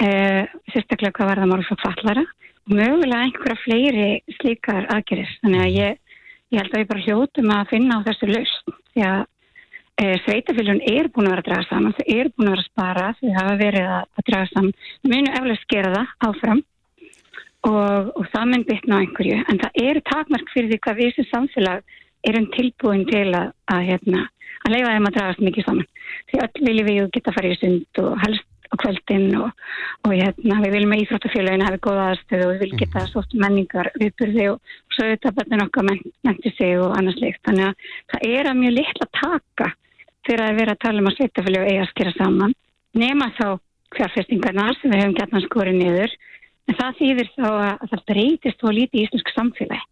[0.02, 2.26] eh, sérstaklega hvað verða maður svo fallara
[2.66, 5.98] og mögulega einhverja fleiri slíkar aðgerir þannig að ég,
[6.52, 9.20] ég held að við bara hljótum að finna á þessu lausn því að
[9.96, 12.70] e, sveitafélun er búin að vera að draga saman þau er búin að vera að
[12.70, 14.74] spara þau hafa verið að, að draga saman.
[15.06, 16.62] Munu eflega skera það áfram
[17.64, 19.38] og, og það mun bytna á einhverju.
[19.50, 23.86] En það eru takmark fyrir því hvað við sem samfélag erum tilbúin til að, að,
[23.90, 24.26] hérna,
[24.64, 25.88] að leifa þeim að dragast mikið saman.
[26.30, 29.50] Því öll viljum við geta fara í sund og helst á kvöldin og,
[30.06, 33.90] og hérna, við viljum að íþróttafélaginu hafi góða aðstöðu og við viljum geta sótt menningar
[34.00, 38.26] viðburði og svo auðvitað bættin okkar men, menti sig og annars líkt þannig að það
[38.32, 39.70] er að mjög litla taka
[40.26, 42.56] fyrir að vera að tala um að sveitafélag eiga að skera saman
[42.96, 43.46] nema þá
[43.96, 46.16] fjárfestingarnar sem við höfum gætna skorið niður
[46.66, 49.84] en það þýðir þá að, að það breytist og lítið í íslensk samfélagi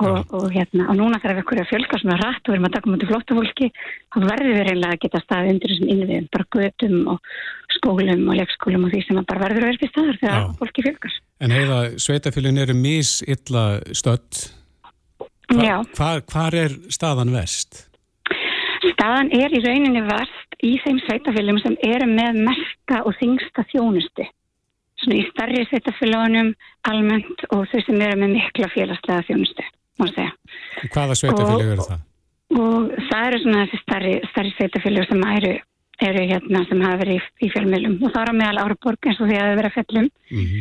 [0.00, 2.68] og, og, hérna, og núna þegar við ekkur að fjölga svona rætt og við erum
[2.68, 6.30] að taka mútið flotta fólki þá verður við reynilega að geta staðið undir þessum innviðum,
[6.32, 7.34] bara götum og
[7.76, 10.48] skólum og leikskólum og því sem bara verður að í staðar þegar Já.
[10.62, 11.18] fólki fjölgar.
[11.40, 14.42] En heiða, sveitafélagin eru misilla stödd.
[15.50, 17.86] Já, Hvar, hvar er staðan vest?
[18.94, 24.26] staðan er í rauninni vast í þeim sveitafélagum sem eru með merka og þingsta þjónustu.
[25.00, 26.52] Svona í starri sveitafélagunum
[26.90, 29.64] almennt og þau sem eru með mikla félagslega þjónustu,
[30.00, 30.32] má segja.
[30.92, 32.06] Hvaða sveitafélag Og- eru það?
[32.50, 35.52] Og það eru svona þessi starri, starri sveitafélag sem eru,
[36.10, 39.20] eru hérna sem hafa verið í, í fjölmiðlum og það er á meðal Áraborg eins
[39.20, 40.60] og því að það verið að fellum Mm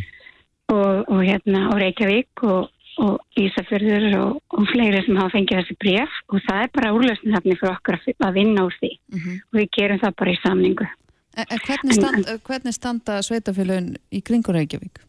[0.69, 2.67] og, og hérna og Reykjavík og,
[3.01, 7.55] og Ísafjörður og, og fleiri sem hafa fengið þessi bref og það er bara úrlösningafni
[7.57, 10.87] fyrir okkur að, vinna úr því Mm og við gerum það bara í samningu.
[11.37, 15.01] En, en hvernig, stand, hvernig standa sveitafjölun í kringur Reykjavík?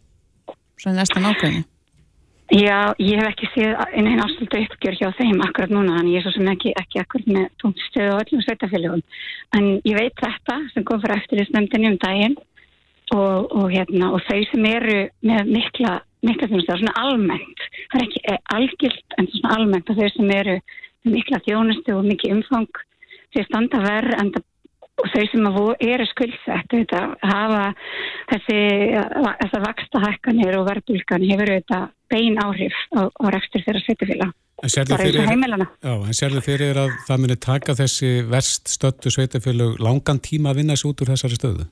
[0.81, 1.67] Svo er næsta nákvæmni.
[2.51, 6.25] Já, ég hef ekki séð einn ásöldu uppgjör hjá þeim akkurat núna, en ég er
[6.25, 9.03] svo sem ekki, ekki akkurat með tónstöðu og öllum sveitafélagum.
[9.55, 12.35] En ég veit þetta sem kom fyrir eftirlýsnefndinni um daginn
[13.15, 14.99] og, og, hérna, og þau sem eru
[15.31, 15.95] með mikla,
[16.27, 20.59] mikla þjónustu, svona almennt, það er ekki algilt en svona almennt og þau sem eru
[21.05, 22.83] með mikla þjónustu og mikið umfang,
[23.31, 24.50] þau standa verð en það
[25.01, 25.49] og þau sem
[25.87, 27.65] eru skuldsett þetta, hafa
[28.33, 28.61] þessi
[29.41, 35.17] þessar vakstahækkanir og verðbulgan hefur auðvitað bein áhrif á, á rekstur þeirra sveitafélag bara eins
[35.17, 40.21] og heimilana Já, en sérðu fyrir að það muni taka þessi verst stöldu sveitafélag langan
[40.23, 41.69] tíma að vinna þessu út úr þessari stöðu?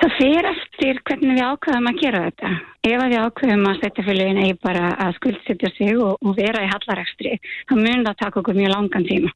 [0.00, 2.50] Það fyrir eftir hvernig við ákveðum að gera þetta.
[2.88, 7.32] Ef við ákveðum að sveitafélagin eigi bara að skuldsetja sig og, og vera í hallarekstri,
[7.68, 9.32] þá mun það taka okkur mjög langan tíma.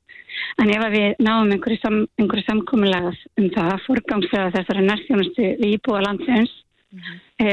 [0.62, 5.74] En ef við náum einhverju, sam, einhverju samkominlega um það að forgangslega þessari nærstjónustu við
[5.76, 6.54] íbúa landsins,
[6.94, 7.20] mm -hmm.
[7.44, 7.50] e,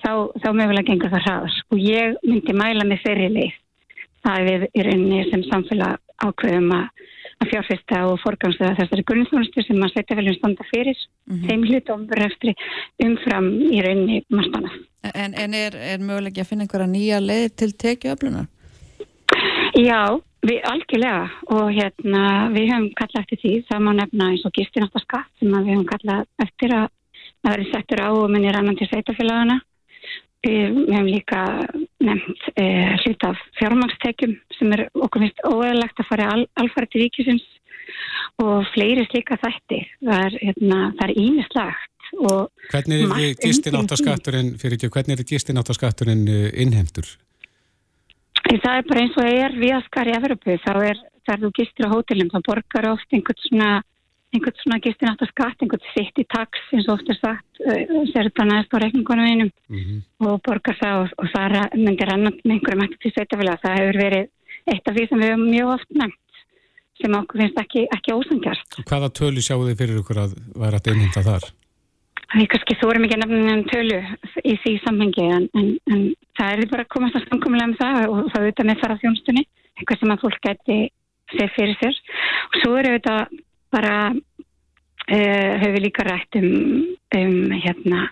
[0.00, 1.60] þá, þá mögulega gengur það hraðar.
[1.70, 3.60] Og ég myndi mæla með þeirri leið
[4.24, 6.88] að við rauninni sem samfélag ákveðum að,
[7.44, 11.46] að fjárfesta og forgangslega þessari grunnþjónustu sem að sveitafélagin standa fyrir, mm -hmm.
[11.46, 12.56] þeim hlut omverðastri
[13.06, 14.74] umfram í rauninni marstana.
[15.14, 18.46] En, en er, er mögulega að finna einhverja nýja leið til tekiöflunar?
[19.74, 21.22] Já, Við algjörlega
[21.56, 25.70] og hérna við höfum kallað eftir því, það má nefna eins og gistináttarskatt sem við
[25.70, 26.84] höfum kallað eftir að
[27.40, 29.56] það verið settur á og minnir annan til sveitafélagana.
[30.44, 31.42] Við höfum líka
[32.04, 32.64] nefnt e,
[33.04, 37.46] hlut af fjármangstekjum sem er okkur finnst óæðilegt að fara al, alfæri til ríkisins
[38.42, 39.80] og fleiri slíka þætti.
[40.04, 40.80] Það er, hérna,
[41.14, 41.90] ímislegt.
[42.70, 44.52] Hvernig er gistináttarskatturinn,
[46.28, 47.08] er e, innhemdur?
[48.44, 51.94] Það er bara eins og er viðaskar í Evropu, þá er þegar þú gistir á
[51.94, 53.70] hótelum, þá borgar oft einhvern svona,
[54.60, 58.76] svona gistir náttúrulega skatt, einhvern sitt í taks eins og oft er sagt, næst á
[58.78, 60.00] reikningunum einum mm -hmm.
[60.26, 63.60] og borgar það og, og það myndir annan með einhverjum eftir til sveitafélag.
[63.62, 64.28] Það hefur verið
[64.70, 66.24] eitt af því sem við hefum mjög oft nefnt
[67.00, 68.78] sem okkur finnst ekki, ekki ósangjast.
[68.88, 71.44] Hvaða tölu sjáu þið fyrir ykkur að vera að einhenda þar?
[72.34, 73.98] Við kannski þórum ekki nefnum tölu
[74.42, 76.04] í því samhengi en, en, en
[76.38, 79.44] það er bara að komast að samkomiðlega um það og það auðvitað með fara þjónstunni,
[79.78, 80.78] eitthvað sem að fólk geti
[81.34, 82.00] sér fyrir sér.
[82.48, 83.16] Og svo eru þetta
[83.74, 83.96] bara,
[85.10, 86.48] uh, höfum við líka rætt um,
[87.18, 88.06] um hérna,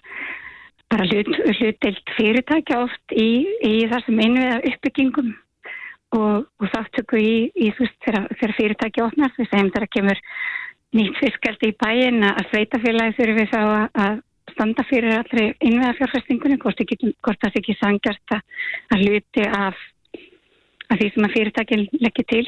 [0.92, 3.30] bara hlut, hlutilt fyrirtækja oft í,
[3.64, 5.30] í það sem innviða uppbyggingum
[6.12, 10.20] og, og þáttöku í, í þú veist þegar fyrirtækja opnast, við segjum þegar kemur
[10.92, 13.62] nýtt fiskaldi í bæin að sveitafélagi þurfum við þá
[14.04, 14.20] að
[14.52, 19.78] standa fyrir allri innveða fjárfestingunni hvort, það sé ekki sangjast að hluti af,
[20.90, 22.44] af því sem að fyrirtækin leggir til,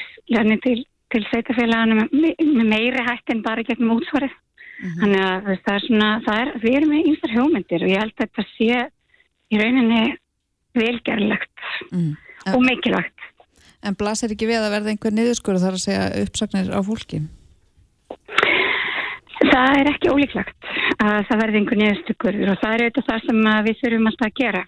[0.67, 0.77] til,
[1.15, 4.35] til sveitafélaginu með, meiri hætt en bara gegnum útsvarið.
[4.35, 5.01] Mm -hmm.
[5.01, 8.15] Þannig að það er svona, það er, við erum með einstar hjómyndir og ég held
[8.15, 8.81] að þetta sé
[9.55, 10.03] í rauninni
[10.75, 12.13] velgerlegt mm.
[12.55, 13.31] og mikilvægt.
[13.85, 17.21] En blasir ekki við að verða einhver niðurskur þar að segja uppsagnir á fólki?
[19.45, 20.69] Það er ekki ólíklagt
[21.05, 24.39] að það verði einhver niðurstökur og það er auðvitað það sem við þurfum alltaf að
[24.41, 24.63] gera.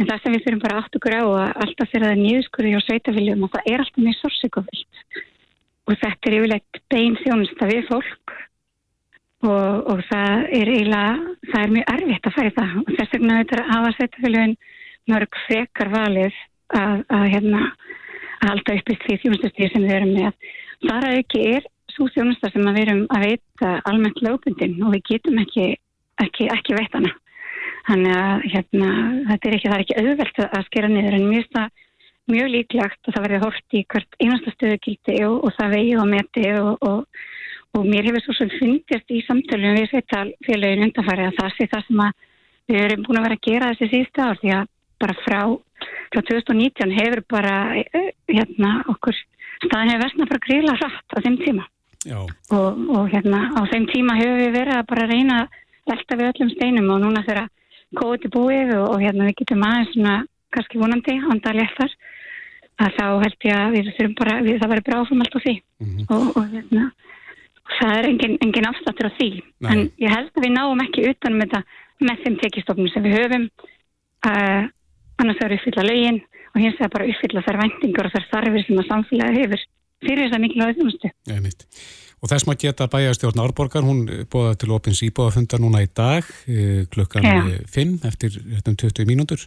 [0.00, 2.86] En það sem við þurfum bara okkur á að alltaf þegar það er niðurskurði á
[2.86, 5.04] sveitafiljum og það er alltaf mjög sorgsekofilt.
[5.90, 8.34] Og þetta er yfirleitt bein þjónusta við fólk
[9.42, 12.76] og, og það er eiginlega, það er mjög erfitt að færi það.
[12.82, 14.54] Og þess vegna þetta er að hafa sveitafiljum
[15.10, 16.38] mörg frekar valið
[16.78, 17.62] að, að, hérna,
[18.38, 20.50] að halda upp í því þjónustastíð sem við erum með.
[20.84, 25.04] Það er ekki er svo þjónusta sem við erum að veita almennt lögbundin og við
[25.10, 25.66] getum ekki,
[26.22, 27.12] ekki, ekki veit hana.
[27.88, 28.90] Þannig að hérna,
[29.32, 31.86] þetta er ekki, það er ekki auðvelt að skera niður en mjög, það,
[32.30, 36.10] mjög líklagt að það verði hort í hvert einasta stöðugildi og, og það vegi og
[36.10, 37.22] meti og, og,
[37.76, 41.88] og mér hefur svo sem fundist í samtölum við sveitalfélagin undanfæri að það sé það
[41.88, 42.04] sem
[42.70, 45.40] við erum búin að vera að gera þessi síðustu ár því að bara frá,
[46.12, 49.16] frá 2019 hefur bara eh, hérna okkur
[49.66, 51.66] staðin hefur versna bara gríla hratt á þeim tíma.
[52.56, 55.58] Og, og hérna á þeim tíma hefur við verið að bara reyna að
[55.90, 57.50] velta við öllum steinum og núna þegar
[57.98, 60.14] kóti búið og, og hérna við getum aðeins svona
[60.54, 61.92] kannski vonandi andal eftir
[62.80, 65.40] að þá held ég að við þurfum bara, við, það verður bara áfram allt á
[65.44, 66.06] því mm -hmm.
[66.16, 66.84] og, og hérna
[67.76, 69.70] það er engin, engin afstáttur á því Nei.
[69.70, 71.62] en ég held að við náum ekki utanum þetta
[72.00, 73.46] með þeim tekistofnum sem við höfum
[74.26, 74.62] uh,
[75.20, 76.22] annars er uppfylla lögin
[76.54, 79.64] og hins vegar bara uppfylla þær vendingar og þær þarfir sem að samfélagi hefur
[80.00, 81.10] fyrir þess að mikilvæg þjónustu.
[82.20, 86.82] Og þess maður geta bæjastjórn Árborgar, hún bóða til opins íbúðafundar núna í dag eh,
[86.92, 87.38] klukkan ja.
[87.72, 89.46] 5 eftir 20 mínútur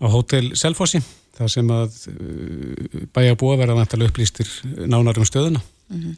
[0.00, 1.02] á hótel Selfossi,
[1.38, 4.50] það sem að eh, bæjabúa verða nættilega upplýstir
[4.86, 5.62] nánar um stöðuna.
[5.88, 6.16] Mm -hmm.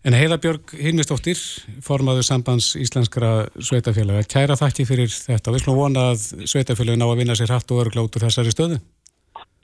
[0.00, 1.36] En Heiðabjörg Hilmistóttir,
[1.84, 5.52] formaður sambands íslenskra sveitafélaga, kæra þakki fyrir þetta.
[5.52, 8.78] Við slúum vona að sveitafélagin á að vinna sér hratt og örglótur þessari stöðu.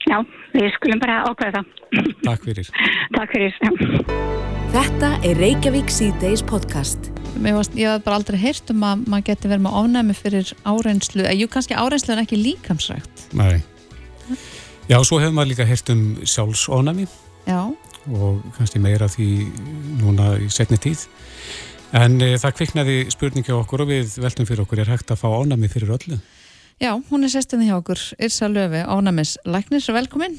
[0.05, 0.21] Já,
[0.53, 2.11] við skulum bara ákveða það.
[2.27, 2.69] Takk fyrir.
[3.17, 3.57] Takk fyrir.
[4.75, 7.09] Þetta er Reykjavík C-Days podcast.
[7.41, 11.25] Varst, ég hef bara aldrei heyrt um að maður geti verið með ofnæmi fyrir áreynslu,
[11.25, 13.25] eða jú kannski áreynslu en ekki líkamsrækt.
[13.37, 13.63] Nei.
[14.87, 17.07] Já, svo hefur maður líka heyrt um sjálfsofnæmi.
[17.47, 17.61] Já.
[18.07, 19.29] Og kannski meira því
[19.99, 21.07] núna í setni tíð.
[21.95, 25.21] En e, það kviknaði spurningi á okkur og við veltum fyrir okkur er hægt að
[25.21, 26.19] fá ánami fyrir öllu?
[26.83, 30.35] Já, hún er sestinni hjá okkur Irsa Löfi, ánamis Læknir, velkomin.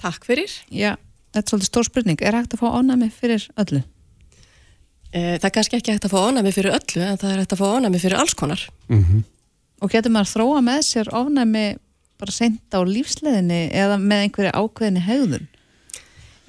[0.00, 0.52] Takk fyrir.
[0.68, 0.94] Já,
[1.32, 3.82] þetta er svolítið stór spurning, er hægt að fá ánami fyrir öllu?
[5.10, 7.54] E, það er kannski ekki hægt að fá ánami fyrir öllu en það er hægt
[7.56, 8.66] að fá ánami fyrir alls konar.
[8.88, 9.22] Mm -hmm.
[9.80, 11.66] Og getur maður þróa með sér ánami
[12.20, 15.48] bara senda á lífsleðinni eða með einhverju ákveðinni hegðun?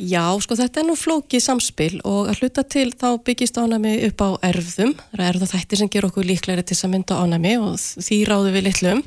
[0.01, 4.23] Já, sko þetta er nú flókið samspil og að hluta til þá byggist ánæmi upp
[4.25, 8.17] á erfðum, það er erðaþættir sem ger okkur líklegri til að mynda ánæmi og því
[8.25, 9.03] ráðu við litlum,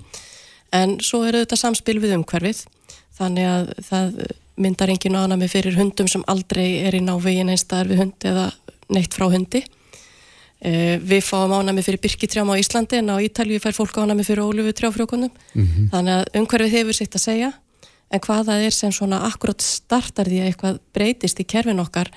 [0.71, 2.63] en svo er þetta samspil við umhverfið,
[3.19, 4.21] þannig að það
[4.55, 8.47] myndar engin ánæmi fyrir hundum sem aldrei er í návegin einstaðar við hund eða
[8.95, 9.65] neitt frá hundi.
[10.65, 14.41] Uh, við fáum ánæmi fyrir byrkitrjám á Íslandi en á Ítalju fær fólk ánæmi fyrir
[14.41, 15.91] ólufu trjáfrjókunum, mm -hmm.
[15.93, 17.53] þannig að umhverfið hefur sitt að segja
[18.11, 22.11] en hvað það er sem svona akkurat startar því að eitthvað breytist í kerfin okkar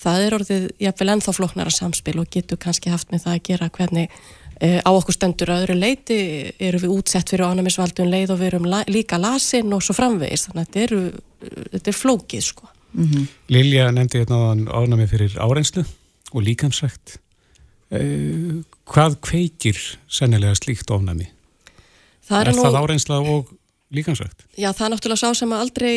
[0.00, 3.70] það er orðið jáfnvel ennþá floknara samspil og getur kannski haft með það að gera
[3.76, 4.14] hvernig
[4.58, 6.20] e, á okkur stendur að öðru leiti
[6.58, 10.48] eru við útsett fyrir ánæmisvaldun leið og við erum la, líka lasin og svo framvegis
[10.48, 11.02] þannig að þetta, eru,
[11.74, 12.70] þetta er flókið sko.
[12.94, 13.28] Mm -hmm.
[13.50, 15.84] Lilja nefndi hérna ánæmi fyrir árenslu
[16.32, 17.23] og líkansrækt e,
[18.90, 19.78] hvað kveikir
[20.08, 21.30] sennilega slíkt ánæmi?
[22.24, 22.64] Það er, er nú...
[22.64, 23.52] það árensla og
[23.94, 24.44] líkansvægt?
[24.56, 25.94] Já, það er náttúrulega sá sem aldrei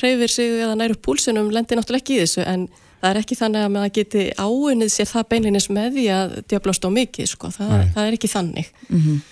[0.00, 2.66] reyfir sig eða næru púlsunum lendir náttúrulega ekki í þessu en
[3.02, 6.86] það er ekki þannig að maður geti áunnið sér það beinlinis með því að djöblast
[6.86, 9.22] á mikið, sko, það, það er ekki þannig mm -hmm.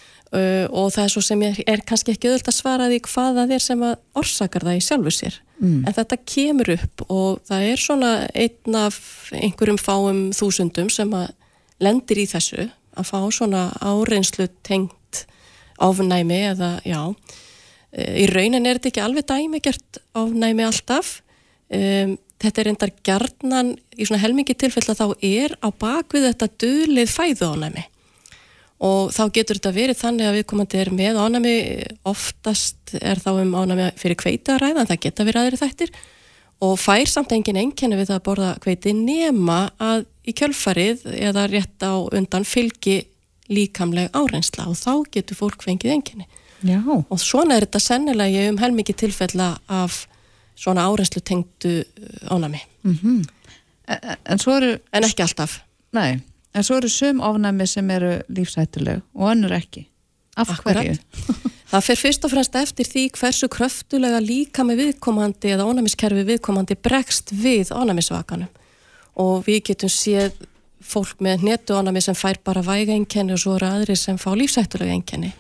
[0.40, 3.40] uh, og það er svo sem er, er kannski ekki öðvöld að svara því hvað
[3.40, 5.84] það er sem að orsakar það í sjálfu sér mm.
[5.86, 8.98] en þetta kemur upp og það er svona einn af
[9.32, 11.30] einhverjum fáum þúsundum sem að
[11.80, 15.24] lendir í þessu að fá svona áreinslu tengt
[15.80, 17.00] áfunnæmi eða já.
[17.90, 21.20] Í raunin er þetta ekki alveg dæmigert ánæmi alltaf.
[21.70, 26.48] Um, þetta er endar gjarnan í svona helmingi tilfell að þá er á bakvið þetta
[26.64, 27.84] dölið fæðu ánæmi
[28.80, 31.54] og þá getur þetta verið þannig að viðkomandi er með ánæmi
[32.08, 35.92] oftast er þá um ánæmi fyrir kveita að ræða en það geta verið aðri þættir
[36.60, 41.46] og fær samt engin enginni við það að borða kveiti nema að í kjölfarið eða
[41.50, 43.00] rétt á undan fylgi
[43.50, 46.28] líkamleg árensla og þá getur fólk fengið enginni
[46.60, 46.80] Já.
[46.84, 50.04] og svona er þetta sennilega um helmikið tilfella af
[50.60, 53.24] svona árenslu tengdu uh, ánami mm -hmm.
[53.88, 55.60] en, en, eru, en ekki alltaf
[55.92, 56.20] nei,
[56.54, 59.88] en svo eru sum ánami sem eru lífsættuleg og önnur ekki
[60.36, 60.98] af hverju?
[61.70, 66.78] það fer fyrst og fremst eftir því hversu kröftulega líka með viðkomandi eða ánamiskerfi viðkomandi
[66.82, 68.50] bregst við ánamisvakanum
[69.20, 70.34] og við getum séð
[70.80, 74.30] fólk með netu ánami sem fær bara væga enkenni og svo eru aðri sem fá
[74.34, 75.32] lífsættulega enkenni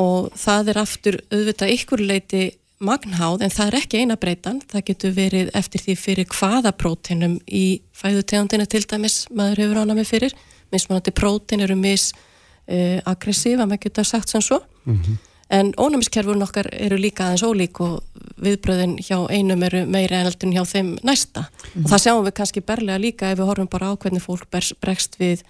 [0.00, 2.44] og það er aftur auðvitað ykkur leiti
[2.80, 7.36] magnháð en það er ekki eina breytan, það getur verið eftir því fyrir hvaða próteinum
[7.44, 10.36] í fæðutegundinu til dæmis maður hefur með fyrir,
[10.72, 14.62] mismunandi prótein eru mis uh, aggressív að maður geta sagt sem svo.
[14.86, 15.18] Mm -hmm.
[15.50, 18.00] En ónæmiskerfurinn okkar eru líka aðeins ólík og
[18.40, 22.36] viðbröðin hjá einum eru meiri en eldun hjá þeim næsta mm og það sjáum við
[22.38, 25.42] kannski berlega líka ef við horfum bara á hvernig fólk bregst við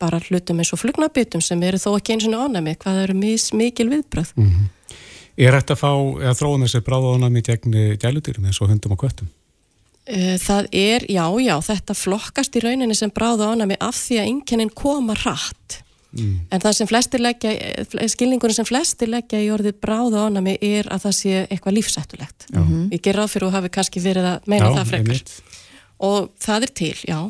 [0.00, 3.88] bara hlutum eins og flugnabitum sem eru þó ekki eins og ánæmi, hvað eru mikil
[3.92, 4.32] viðbröð.
[4.36, 4.68] Mm.
[5.36, 5.90] Er þetta að fá,
[6.24, 9.28] eða þróun þessi bráða ánæmi gegn gælutýrum eins og hundum og kvöttum?
[10.06, 14.30] Eh, það er, já, já, þetta flokkast í rauninni sem bráða ánæmi af því að
[14.30, 15.80] einkennin koma rætt.
[16.16, 16.36] Mm.
[16.50, 20.88] En það sem flestir leggja, eh, skilningunum sem flestir leggja í orðið bráða ánæmi er
[20.92, 22.46] að það sé eitthvað lífsættulegt.
[22.52, 22.84] Mm -hmm.
[22.92, 25.22] Ég ger ráð fyrir að hafi kannski verið að meina já, það frekar.
[25.98, 27.20] Og það er til, já.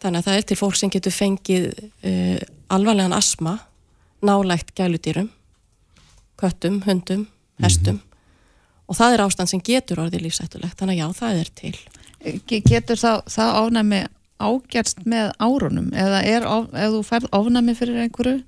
[0.00, 1.64] Þannig að það er til fólk sem getur fengið
[2.04, 3.58] uh, alvarlegan asma
[4.22, 5.28] nálægt gæludýrum,
[6.36, 7.26] köttum, hundum,
[7.60, 8.86] hestum mm -hmm.
[8.86, 11.76] og það er ástand sem getur orðið lífsættulegt, þannig að já, það er til.
[12.46, 14.06] Getur það, það ánæmi
[14.40, 18.40] ágerst með árunum eða er, ef þú færð ánæmi fyrir einhverju,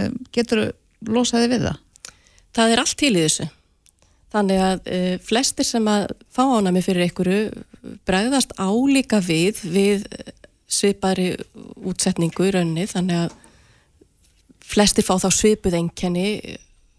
[0.00, 1.82] um, getur þú losaði við það?
[2.56, 3.48] Það er allt til í þessu.
[4.34, 10.06] Þannig að uh, flestir sem að fá ánæmi fyrir einhverju bregðast álíka við við
[10.66, 11.32] svipari
[11.86, 13.34] útsetningu í rauninni þannig að
[14.66, 16.26] flestir fá þá svipuð enkenni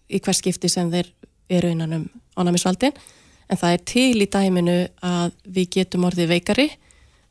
[0.08, 1.10] í hvers skipti sem þeir
[1.52, 2.06] eru innan um
[2.40, 2.96] ánæmisvaldin
[3.48, 6.68] en það er til í dæminu að við getum orðið veikari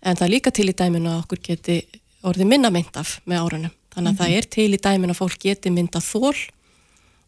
[0.02, 1.78] en það er líka til í dæminu að okkur geti
[2.26, 3.74] orðið minna mynd af með árunum.
[3.94, 6.36] Þannig að það er til í dæmin að fólk geti mynda þól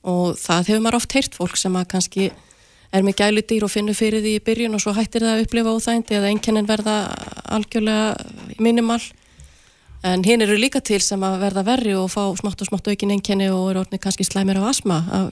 [0.08, 2.28] og það hefur maður oft heyrt fólk sem að kannski
[2.92, 5.72] er með gæludýr og finnur fyrir því í byrjun og svo hættir það að upplifa
[5.76, 6.96] óþægindi eða einkennin verða
[7.56, 9.00] algjörlega minimal
[10.08, 13.12] en hinn eru líka til sem að verða verri og fá smátt og smátt aukin
[13.16, 15.30] einkenni og eru orðinni kannski slæmir af asma af,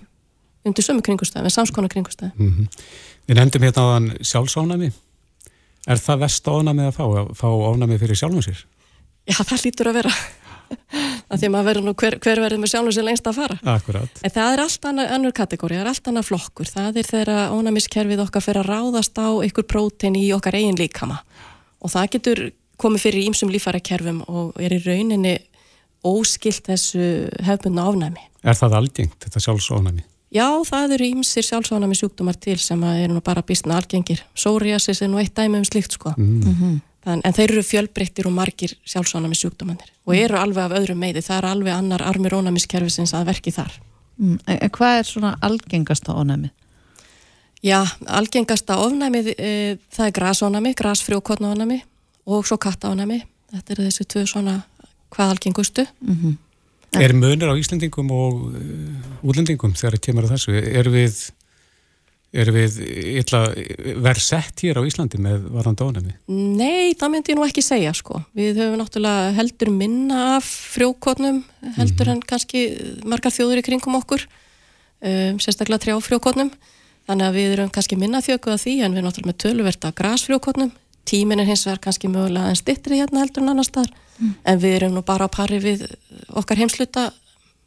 [0.66, 2.68] undir sömu kringustæðum, en samskona kringustæðum Mm -hmm.
[3.26, 4.92] Við nefndum hérna á þann sjálfsónami.
[5.86, 8.64] Er það vest ónamið að fá, að fá ónamið fyrir sjálfum sér?
[9.26, 10.12] Já, það lítur að vera
[10.66, 14.20] því að maður verður nú hver, hver verður með sjálfum sér lengst að fara Akkurat.
[14.26, 16.70] En það er allt annar, annur kategóri, það er allt annar flokkur.
[16.70, 21.20] Það er þegar ónæmiskerfið okkar fyrir að ráðast á ykkur prótein í okkar eigin líkama.
[21.82, 22.42] Og það getur
[22.82, 25.36] komið fyrir ímsum lífærakerfum og er í rauninni
[26.06, 28.26] óskilt þessu hefbundna ofnæmi.
[28.46, 30.06] Er það algengt, þetta sjálfsónami?
[30.34, 34.24] Já, það eru ímsir sjálfsónæmi sjúkdómar til sem eru nú bara býstna algengir.
[34.34, 36.12] Psoriasis er nú eitt dæmi um slíkt sko.
[36.18, 36.80] Mm.
[37.06, 41.22] Þann, en þeir eru fjölbreyttir og margir sjálfsónæmi sjúkdómanir og eru alveg af öðrum meði.
[41.22, 43.76] Það er alveg annar armur ónæmiskerfisins að verki þar.
[44.18, 46.50] Mm, en hvað er svona algengasta ónæmið?
[47.66, 51.80] Já, algengasta ofnæmið, e, það er grasónæmi, grasfrjókotnaónæmi
[52.26, 53.22] og svo kattaónæmi.
[53.54, 54.56] Þetta eru þessi tvö svona
[55.10, 55.86] hvað algengustu.
[56.00, 56.36] Mm
[57.02, 60.54] Er munir á Íslendingum og uh, útlendingum þegar það kemur á þessu?
[60.56, 61.18] Er við,
[62.32, 62.78] er við
[64.04, 66.14] verð sett hér á Íslandi með varandi ónæmi?
[66.30, 68.22] Nei, það myndi ég nú ekki segja sko.
[68.36, 71.42] Við höfum náttúrulega heldur minna af frjókotnum,
[71.76, 72.66] heldur en kannski
[73.04, 74.24] margar þjóður í kringum okkur,
[75.04, 76.54] um, sérstaklega trjáfrjókotnum.
[77.06, 79.92] Þannig að við erum kannski minna þjökuð af því en við erum náttúrulega með tölverta
[79.94, 80.72] grasfrjókotnum.
[81.06, 83.92] Tímin er hins vegar kannski mögulega en stittri hérna heldur en annar staðar.
[84.48, 85.84] En við erum nú bara á pari við
[86.32, 87.10] okkar heimsluta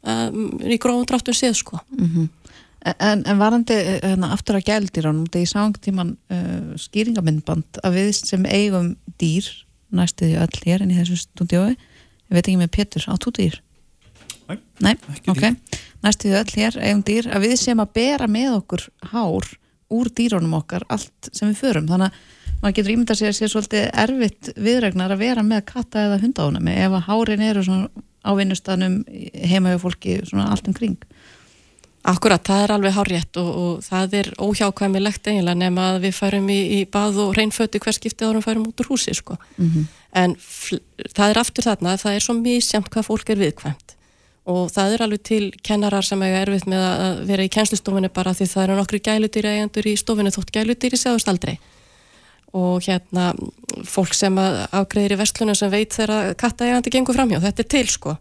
[0.02, 1.80] um, í grófum dráttum séð sko.
[2.80, 7.98] En, en varandi hérna, aftur að gældiránum, þegar ég sá einhvern tíman uh, skýringamindband að
[8.00, 9.50] við sem eigum dýr,
[9.92, 13.60] næstuði öll hér en í þessu stúdiói, ég veit ekki með Pétur, á þú dýr?
[14.50, 15.76] Nei, Nei, ekki ok.
[16.06, 19.52] Næstuði öll hér eigum dýr, að við sem að bera með okkur hár
[19.90, 22.28] úr dýrónum okkar allt sem við förum, þannig að
[22.62, 26.76] maður getur ímyndað sér að sé svolítið erfitt viðregnar að vera með katta eða hundaónami
[26.86, 28.98] ef að hárin eru svona á vinnustanum
[29.48, 30.98] heima hjá fólki svona allt um kring.
[32.10, 36.48] Akkurat, það er alveg hárétt og, og það er óhjákvæmilegt eiginlega nema að við færum
[36.52, 39.36] í, í bað og reynföti hver skiptið árum færum út úr húsi sko.
[40.16, 40.80] En fl-
[41.12, 43.96] það er aftur þarna, það er svo misjamt hvað fólk er viðkvæmt
[44.50, 48.32] og það er alveg til kennarar sem eiga erfitt með að vera í kennslustofunni bara
[48.34, 51.60] því það eru nokkri gæludýri eigendur í stofunni þótt gæludýri séðust aldrei
[52.58, 53.32] og hérna
[53.86, 57.88] fólk sem afgreðir í vestlunum sem veit þegar katta eigandi gengur framhjá, þetta er til
[57.88, 58.16] sko.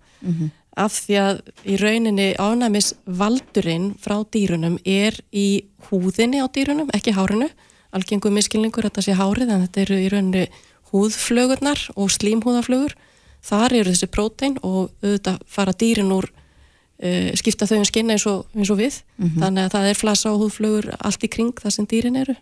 [0.79, 7.17] Af því að í rauninni ánæmis valdurinn frá dýrunum er í húðinni á dýrunum, ekki
[7.17, 7.49] hárinu.
[7.91, 10.45] Algengum miskilningur þetta sé hárið en þetta eru í rauninni
[10.93, 12.95] húðflögurnar og slímhúðaflögur.
[13.43, 18.27] Þar eru þessi prótein og auðvitað fara dýrin úr uh, skipta þau um skinna eins
[18.29, 19.01] og, eins og við.
[19.41, 22.37] Þannig að það er flasa og húðflögur allt í kring það sem dýrin eru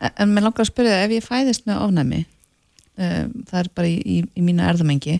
[0.00, 2.20] En, mér langar að spyrja það, ef ég fæðist með ofnæmi,
[2.96, 5.18] um, það er bara í, í, í mína erðamengi,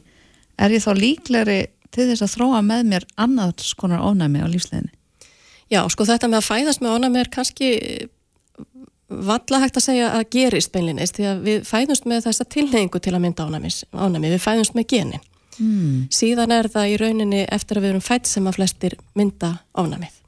[0.60, 1.58] er ég þá líklegri
[1.92, 4.94] til þess að þróa með mér annars konar ofnæmi á lífsleginni?
[5.70, 7.68] Já, sko þetta með að fæðast með ánæmi er kannski
[9.10, 13.14] valla hægt að segja að gerist beinlinnist því að við fæðumst með þessa tilneyingu til
[13.14, 15.26] að mynda ánæmis, ánæmi, við fæðumst með genin.
[15.60, 16.06] Mm.
[16.14, 20.19] Síðan er það í rauninni eftir að við erum fætt sem að flestir mynda ánæmið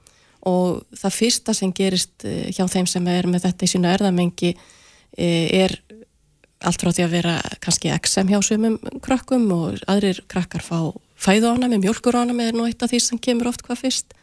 [0.49, 4.53] og það fyrsta sem gerist eh, hjá þeim sem er með þetta í sínu erðamengi
[4.53, 5.77] eh, er
[6.63, 11.53] allt frá því að vera kannski XM hjá sumum krökkum og aðrir krakkar fá fæðu
[11.55, 14.17] ánæmi, mjölkur ánæmi er nú eitt af því sem kemur oft hvað fyrst.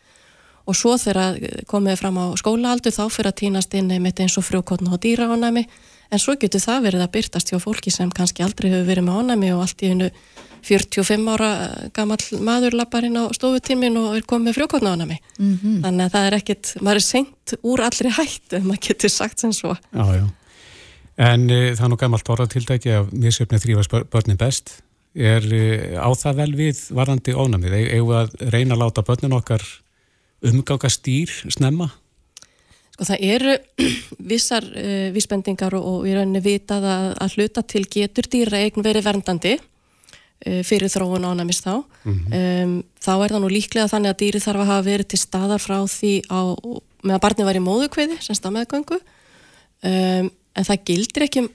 [0.68, 4.46] Og svo þegar komið fram á skólaaldur þá fyrir að týnast inn einmitt eins og
[4.46, 5.66] frjókotna og dýra ánæmi
[6.10, 9.22] en svo getur það verið að byrtast hjá fólki sem kannski aldrei hefur verið með
[9.24, 10.12] ánæmi og allt í hennu
[10.68, 11.50] 45 ára
[11.96, 15.80] gammal maður lappar inn á stofutímin og er komið með frjókotna ánæmi Mhm.
[15.86, 19.40] þannig að það er ekkit, maður er seint úr allri hætt ef maður getur sagt
[19.40, 20.26] sem svo Já, já.
[21.20, 24.70] En uh, það er nú gammalt orðatildæki að misjöfni þrýfast börnin best.
[25.16, 27.74] Er uh, á það vel við varandi ónamið?
[27.76, 29.66] E Eigum við að reyna að láta börnin okkar
[30.48, 31.90] umgáka stýr snemma?
[32.96, 33.58] Sko það eru
[34.32, 38.84] vissar uh, vísbendingar og, og í rauninni vitað að, að hluta til getur dýra eign
[38.86, 39.58] verið verndandi
[40.64, 41.84] fyrir þróun ánæmis þá.
[42.32, 42.74] um,
[43.04, 45.78] þá er það nú líklega þannig að dýri þarf að hafa verið til staðar frá
[45.92, 46.42] því á,
[47.04, 49.00] með að barni var í móðukveði, sem stamaðgöngu.
[49.84, 51.50] Um, en það gildir ekki um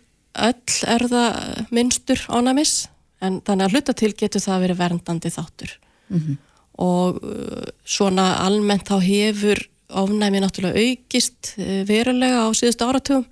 [0.45, 1.25] öll erða
[1.75, 2.89] minnstur ánæmis,
[3.23, 5.77] en þannig að hluta til getur það verið verndandi þáttur.
[6.85, 9.63] Og uh, svona almennt þá hefur
[9.95, 13.25] ofnæmi náttúrulega aukist uh, verulega á síðustu áratugum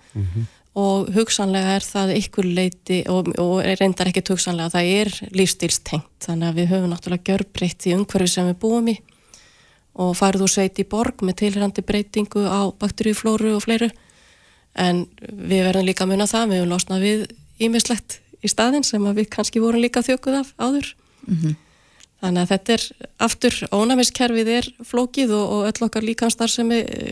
[0.78, 6.08] og hugsanlega er það ykkur leiti og, og reyndar ekkert hugsanlega það er lífstílstengt.
[6.24, 8.96] Þannig að við höfum náttúrulega gjörbreytt í umhverfi sem við búum í.
[10.00, 13.90] Og farið úr sveit í borg með tilhærandi breytingu á bakteríuflóru og fleiru.
[14.72, 17.26] En við verðum líka að muna það við höfum losnað við
[17.60, 20.94] ímislegt í staðin sem við kannski vorum líka þjökuð af áður.
[21.28, 21.56] Mm -hmm.
[22.22, 22.82] þannig að þetta er
[23.18, 26.70] aftur ónæmiskerfið er flókið og, og öll okkar líkanstar sem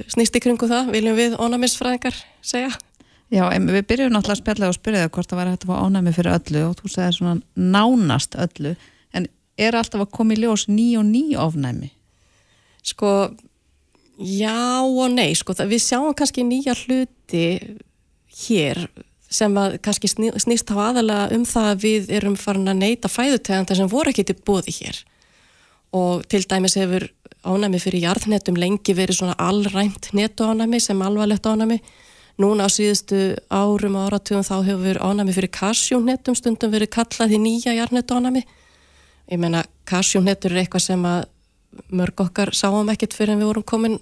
[0.09, 2.73] snýst í kringu það viljum við ónæmisfræðingar segja
[3.31, 5.83] Já, við byrjum náttúrulega að spjalla og spyrja það hvort það var hægt að fá
[5.87, 8.73] ónæmi fyrir öllu og þú segir svona nánast öllu.
[9.15, 11.93] En er alltaf að koma í ljós ný og ný ofnæmi?
[12.91, 13.13] Sko,
[14.19, 15.31] já og nei.
[15.39, 17.45] Sko, það, við sjáum kannski nýja hluti
[18.41, 18.83] hér
[19.31, 23.79] sem að kannski snýst á aðalega um það að við erum farin að neyta fæðuteganda
[23.79, 25.03] sem voru ekki til bóði hér.
[25.95, 27.07] Og til dæmis hefur
[27.47, 31.79] ónæmi fyrir jarðnetum lengi verið svona allrænt netu ónæmi sem alvarlegt ónæmi
[32.41, 33.19] Núna á síðustu
[33.53, 38.47] árum og áratugum þá hefur ánami fyrir karsjónettum stundum verið kallað í nýja jarnettu ánami.
[39.29, 41.27] Ég menna karsjónettur er eitthvað sem að
[41.93, 43.99] mörg okkar sáum ekkert fyrir en við vorum komin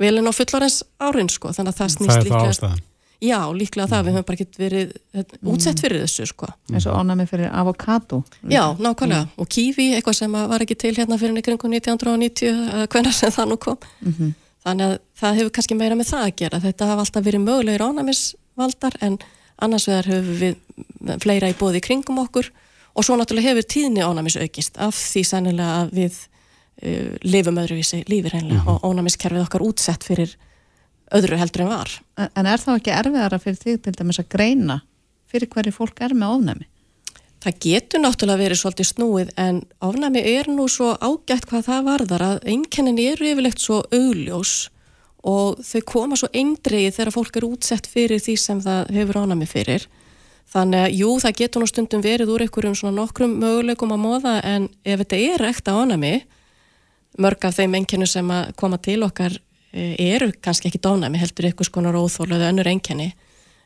[0.00, 1.52] velin á fullarins árin sko.
[1.52, 2.32] Þannig að það snýst líklega...
[2.32, 2.88] Það er það ástæðan?
[3.22, 4.06] Já, líklega það.
[4.06, 5.50] Við höfum bara ekkert verið mm.
[5.52, 6.48] útsett fyrir þessu sko.
[6.72, 8.22] Eins og ánami fyrir avokado?
[8.50, 9.28] Já, nákvæmlega.
[9.28, 9.36] Mm.
[9.38, 13.58] Og kífi, eitthvað sem var ekki til hérna fyrir nekringu 1990, hvernig sem það nú
[13.62, 13.78] kom.
[14.00, 14.32] Mm -hmm.
[14.62, 16.60] Þannig að það hefur kannski meira með það að gera.
[16.66, 19.18] Þetta hafa alltaf verið mögulegir ánæmisvaldar en
[19.62, 22.50] annars vegar hefur við fleira í bóði kringum okkur
[22.92, 28.02] og svo náttúrulega hefur tíðni ánæmis aukist af því sannilega að við uh, lifum öðruvísi
[28.10, 28.80] lífið reynilega mm -hmm.
[28.82, 30.36] og ánæmiskerfið okkar útsett fyrir
[31.12, 31.90] öðru heldur en var.
[32.16, 34.82] En, er það ekki erfiðara fyrir því til dæmis að greina
[35.26, 36.66] fyrir hverju fólk er með ofnæmi?
[37.42, 42.22] Það getur náttúrulega verið svolítið snúið en ofnæmi er nú svo ágætt hvað það varðar
[42.22, 44.70] að einkennin eru yfirlegt svo augljós
[45.22, 49.48] og þau koma svo eindreið þegar fólk er útsett fyrir því sem það hefur ofnæmi
[49.50, 49.86] fyrir.
[50.52, 54.34] Þannig að jú, það getur nú stundum verið úr einhverjum svona nokkrum möguleikum að móða
[54.44, 56.12] en ef þetta er ekta ofnæmi,
[57.22, 59.38] mörg af þeim einkennu sem að koma til okkar
[59.72, 63.12] eh, eru kannski ekki ofnæmi, heldur einhvers konar óþól eða önnur einkenni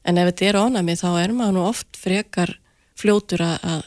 [0.06, 2.54] en ef þetta er ofnæmi þá er maður nú oft frekar
[2.96, 3.84] fljótur að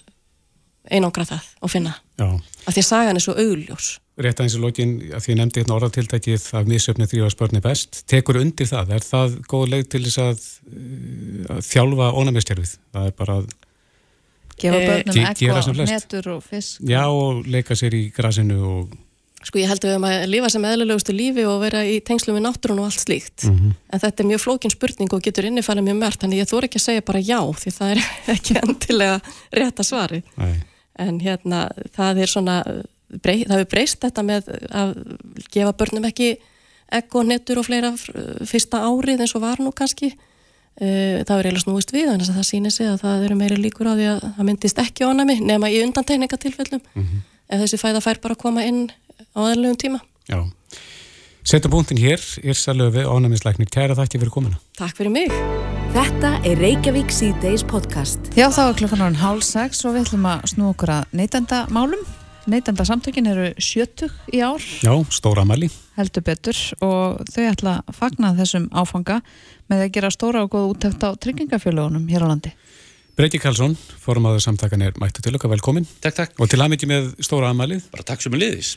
[0.90, 1.96] einangra það og finna.
[2.20, 2.28] Já.
[2.66, 3.90] að því að sagan er svo augljós.
[4.20, 8.02] Rétt aðeins í lógin að því að nefndi hérna orðatiltækið af nýsöfni þrjóða spörni best
[8.12, 10.46] tekur undir það, er það góð leið til þess að,
[11.56, 13.52] að þjálfa ónæmistjörfið, það er bara að
[14.60, 16.82] gefa börnum ekko, netur og fisk.
[16.84, 18.98] Já og leika sér í grasinu og
[19.40, 22.34] Sko ég held að við höfum að lifa sem eðlulegustu lífi og vera í tengslu
[22.36, 23.46] við náttúrun og allt slíkt.
[23.48, 23.76] Mm -hmm.
[23.94, 26.80] en þetta er mjög flókin spurning og getur innifælið mjög mörgt þannig ég þór ekki
[26.80, 28.00] að segja bara já því það er
[28.36, 29.22] ekki endilega
[29.52, 30.56] rétt að svari Nei.
[31.00, 32.58] En hérna það er svona
[33.24, 34.95] brey, það er breyst þetta með að
[35.52, 36.34] gefa börnum ekki
[37.00, 41.50] egg og netur og fleira fyrsta árið eins og var nú kannski eh, það er
[41.50, 44.08] eiginlega snúist við þannig að það sýnir sig að það eru meiri líkur á því
[44.14, 47.26] að það myndist ekki ánami nema í undantegningatilfellum mm -hmm.
[47.50, 48.88] en þessi fæða fær bara að koma inn
[49.36, 50.00] á aðlugum tíma.
[50.30, 50.45] Já.
[51.43, 53.70] Setja búntin hér, Irsa Löfi, ánæmisleiknir.
[53.72, 54.60] Kæra þakki fyrir komina.
[54.78, 55.79] Takk fyrir mig.
[55.90, 58.28] Þetta er Reykjavík C-Days podcast.
[58.38, 62.04] Já, þá er klokkan hálf sex og við ætlum að snú okkur að neytenda málum.
[62.50, 64.62] Neytenda samtökin eru sjötug í ár.
[64.86, 65.72] Já, stóra mæli.
[65.98, 69.18] Heldur betur og þau ætla að fagna þessum áfanga
[69.72, 72.54] með að gera stóra og góð úttækt á tryggingafjölugunum hér á landi.
[73.18, 75.90] Breyti Karlsson, formadur samtakan er mættu til okkar, velkomin.
[76.06, 76.38] Takk, takk.
[76.38, 77.90] Og til aðmyndi með stóra aðmælið.
[77.96, 78.76] Bara takk sem er liðis.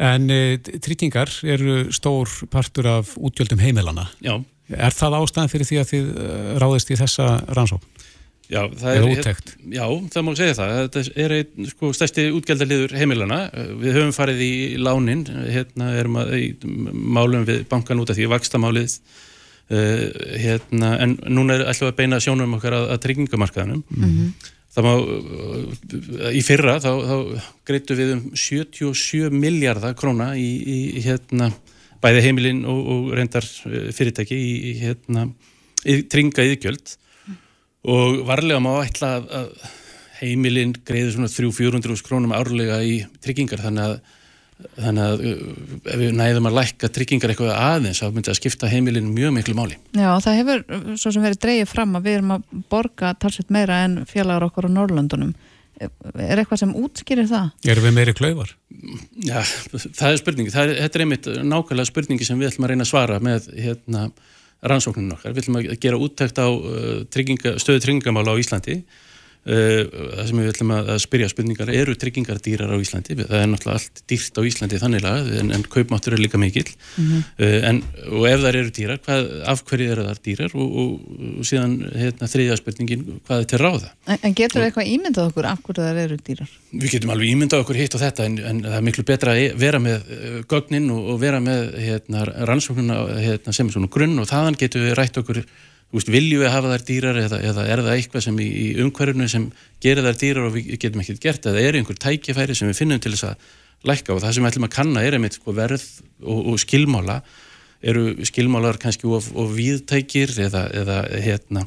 [0.00, 4.08] En e, tryggingar eru stór partur af útgjöldum heimilana.
[4.24, 4.40] Já.
[4.72, 7.84] Er það ástæðan fyrir því að þið eh, ráðist í þessa rannsók?
[8.44, 9.52] Já, það er úttækt.
[9.72, 10.72] Já, það má segja það.
[10.78, 13.38] Þetta er einn sko, stærsti útgjaldaliður heimilana.
[13.80, 16.48] Við höfum farið í lánin, hérna erum að í
[16.92, 20.02] málum við bankan út af því vakstamálið uh,
[20.44, 23.80] hérna, en núna er alltaf að beina sjónum okkar að, að tryggingamarkaðanum.
[23.88, 24.52] Mm -hmm.
[24.74, 24.94] Það má,
[26.34, 27.16] í fyrra þá, þá
[27.68, 31.52] greitu við um 77 miljardar króna í, í hérna,
[32.04, 35.28] bæði heimilinn og, og reyndar eh, fyrirtæki í, í hérna,
[36.12, 36.98] tringa yðgjöld
[37.84, 39.48] og varlega má ætla að
[40.20, 43.98] heimilinn greiði svona 300-400 krónum árlega í tryggingar þannig að
[44.54, 45.38] þannig að uh,
[45.90, 49.56] ef við næðum að lækka tryggingar eitthvað aðeins þá myndi að skipta heimilinu mjög miklu
[49.58, 49.78] máli.
[49.90, 50.62] Já, það hefur
[51.00, 54.70] svo sem verið dreyið fram að við erum að borga talsveit meira en félagar okkur
[54.70, 55.34] á Norrlöndunum.
[55.80, 57.48] Er eitthvað sem útskýrir það?
[57.72, 58.52] Erum við meiri klauvar?
[59.24, 59.40] Já,
[59.72, 60.52] það er spurningi.
[60.54, 63.48] Það er, þetta er einmitt nákvæmlega spurningi sem við ætlum að reyna að svara með
[63.58, 64.04] hérna,
[64.62, 65.34] rannsóknunum okkar.
[65.34, 69.13] Við ætlum að gera úttækt á uh, trygginga, stöðu tryggingamála á Íslandi Uh,
[69.44, 73.50] það sem við ætlum að, að spyrja spurningar eru tryggingar dýrar á Íslandi það er
[73.52, 77.66] náttúrulega allt dýrt á Íslandi þannig en, en kaupmáttur er líka mikill mm -hmm.
[77.68, 80.88] en, og ef það eru dýrar hvað, af hverju eru það dýrar og, og,
[81.40, 85.28] og síðan hérna, þriðja spurningin hvað er til ráða En, en getur við eitthvað ímyndað
[85.28, 86.50] okkur af hverju það eru dýrar?
[86.72, 89.60] Við getum alveg ímyndað okkur hitt og þetta en, en það er miklu betra að
[89.60, 94.18] vera með uh, gögnin og, og vera með hérna, rannsóknuna hérna, sem er svona grunn
[94.18, 95.44] og þaðan getum við rætt okkur
[95.94, 99.28] Veist, viljum við hafa þær dýrar eða, eða er það eitthvað sem í, í umhverfunu
[99.30, 99.44] sem
[99.84, 101.44] gerir þær dýrar og við getum ekkert gert?
[101.46, 103.44] Eða er einhver tækifæri sem við finnum til þess að
[103.86, 104.16] lækka?
[104.16, 105.84] Og það sem við ætlum að kanna er einmitt sko, verð
[106.24, 107.20] og, og skilmála.
[107.84, 111.62] Eru skilmálar kannski of, of viðtækir eða, eða, hérna,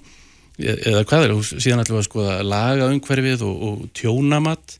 [0.59, 4.75] eða hvað er síðan ætlum við að skoða laga umhverfið og, og tjónamatt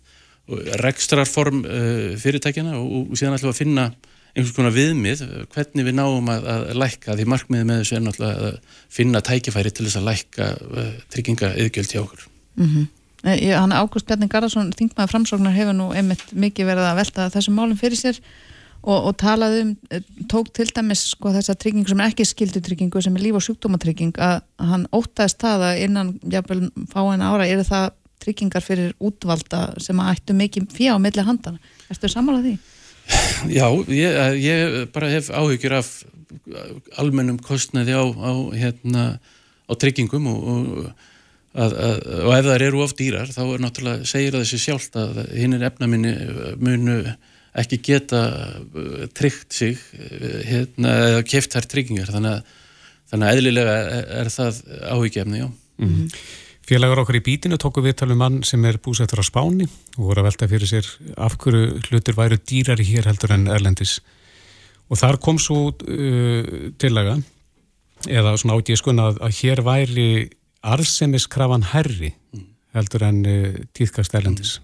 [0.52, 3.90] og rekstrarform uh, fyrirtækjana og, og síðan ætlum við að finna
[4.38, 5.24] einhvers konar viðmið,
[5.54, 9.72] hvernig við náum að, að lækka, því markmiði með þessu er náttúrulega að finna tækifæri
[9.74, 12.28] til þess að lækka uh, trygginga yðgjöld hjá okkur.
[12.58, 12.86] Mm -hmm.
[13.26, 17.80] Hann Ágúst Bjarni Garðarsson, þingmaður framsóknar hefur nú einmitt mikið verið að velta þessum málum
[17.80, 18.20] fyrir sér
[18.84, 23.02] og, og talaði um, eh, tók til dæmis sko þessa tryggingu sem er ekki skildutryggingu
[23.02, 27.66] sem er líf- og sjúkdómatrygging að hann ótaðist það að innan jáfnvel fáin ára eru
[27.68, 27.90] það
[28.22, 31.60] tryggingar fyrir útvalda sem að ættu mikið fjá millir handana.
[31.90, 32.56] Erstu sammálað því?
[33.54, 35.92] Já, ég, ég bara hef áhyggjur af
[37.00, 39.06] almennum kostnaði á, á, hérna,
[39.68, 41.08] á tryggingum og, og,
[41.58, 45.00] að, að, og ef það eru of dýrar þá er náttúrulega, segir það þessi sjálft
[45.00, 46.14] að hinn er efnaminni
[46.64, 46.98] munu
[47.58, 48.24] ekki geta
[48.62, 49.78] uh, tryggt sig
[50.48, 52.58] hérna, eða keft þær tryggingar þannig að,
[53.12, 53.78] þannig að eðlilega
[54.22, 54.60] er það
[54.98, 55.48] áhyggjefni, já.
[55.78, 56.20] Mm -hmm.
[56.68, 60.28] Félagar okkur í bítinu tóku viðtalum mann sem er búsettur á Spáni og voru að
[60.28, 64.02] velta fyrir sér af hverju hlutur væru dýrari hér heldur en Erlendis.
[64.92, 67.16] Og þar kom svo uh, tillaga
[68.12, 70.10] eða svona átískun að, að hér væri
[70.68, 72.12] arðsemiskrafan herri
[72.76, 74.58] heldur en uh, tíðkast Erlendis.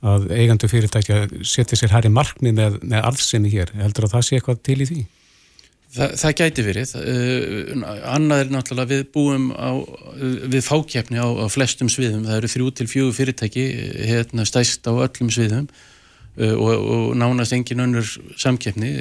[0.00, 3.76] Að eigandu fyrirtækja setja sér herri markni með, með arðsemi hér.
[3.76, 5.04] Heldur að það sé eitthvað til í því?
[5.88, 6.90] Það, það gæti verið.
[7.00, 9.72] Uh, annað er náttúrulega við búum á,
[10.52, 12.26] við fákjefni á, á flestum sviðum.
[12.28, 13.64] Það eru þrjú til fjögur fyrirtæki
[14.10, 18.04] hérna stæst á öllum sviðum uh, og, og nánast engin önnur
[18.36, 18.92] samkjefni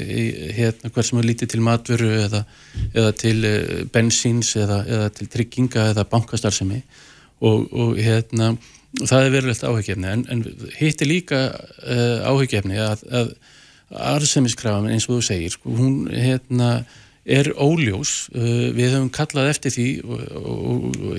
[0.55, 2.45] hérna hver sem er lítið til matvöru eða,
[2.93, 3.37] eða til
[3.91, 6.79] bensíns eða, eða til trygginga eða bankastarðsemi
[7.43, 8.55] og, og hérna
[9.03, 10.43] það er verulegt áhugjefni en, en
[10.79, 13.31] hitt er líka uh, áhugjefni að, að
[13.91, 16.85] arðsemiskrafan eins og þú segir sko, hún hérna,
[17.27, 19.87] er óljós uh, við höfum kallað eftir því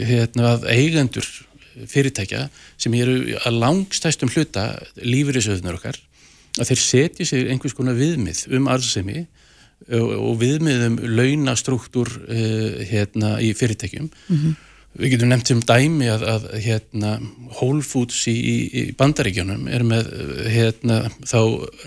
[0.08, 1.28] hérna, að eigendur
[1.88, 2.48] fyrirtækja
[2.80, 5.98] sem eru að langstæstum hluta lífyrirsöðunar okkar
[6.58, 9.26] að þeir setja sér einhvers konar viðmið um arðsemi
[9.94, 14.56] og, og viðmið um launastruktúr uh, hérna, í fyrirtækjum mm -hmm.
[14.98, 17.12] Við getum nefnt um dæmi að, að hérna,
[17.60, 18.34] Whole Foods í,
[18.66, 20.08] í bandaríkjónum er með
[20.50, 21.38] hérna, þá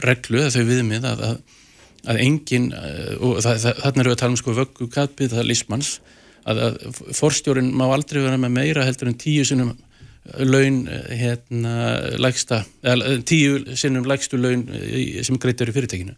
[0.06, 1.60] reglu, þau viðmið að, að,
[2.08, 2.70] að engin,
[3.20, 5.94] og þarna eru við að tala um sko vöggu katbið, það er lísmanns,
[6.48, 6.62] að
[7.18, 9.76] forstjórin má aldrei vera með meira heldur en tíu sinnum
[10.48, 11.76] laun hérna,
[12.22, 12.64] lægsta,
[13.28, 14.64] tíu sinnum lægstu laun
[15.26, 16.16] sem greitur í fyrirtekinu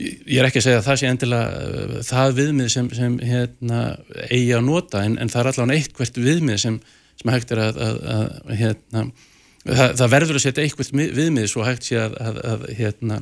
[0.00, 3.80] ég er ekki að segja að það sé endilega uh, það viðmið sem, sem hérna,
[4.28, 6.78] eigi að nota en, en það er allavega eitthvað viðmið sem,
[7.20, 9.04] sem hægt er að, að, að hérna,
[9.64, 12.16] það, það verður að setja eitthvað viðmið svo hægt sé að,
[12.52, 13.20] að hérna,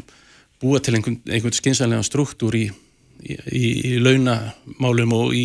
[0.62, 2.68] búa til einhvern, einhvern skynsælega struktúr í,
[3.22, 5.44] í, í, í launamálum og í,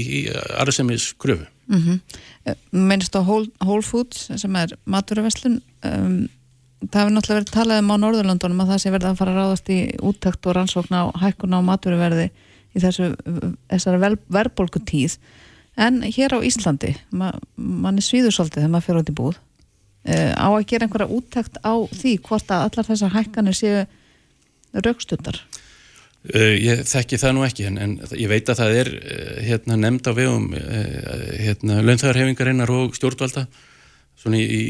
[0.62, 2.00] arðsemis gröfu mm -hmm.
[2.72, 6.30] Mennist á Whole, Whole Foods sem er maturverslun um
[6.92, 9.40] það hefur náttúrulega verið talað um á Norðurlandunum að það sé verið að fara að
[9.40, 9.80] ráðast í
[10.10, 12.28] úttækt og rannsókna á hækkuna á matveruverði
[12.74, 13.10] í þessu,
[13.72, 15.18] þessari ver, verbolgu tíð
[15.80, 19.42] en hér á Íslandi ma, mann er svíðursaldið þegar maður fyrir út í búð.
[20.04, 23.84] Uh, á að gera einhverja úttækt á því hvort að allar þessar hækkanir séu
[24.76, 29.38] raukstundar uh, Ég þekki það nú ekki en, en ég veit að það er uh,
[29.48, 33.46] hérna, nefnd á vegum hérna, launþægarhefingarinnar og stjórnvalda
[34.20, 34.62] svona í, í,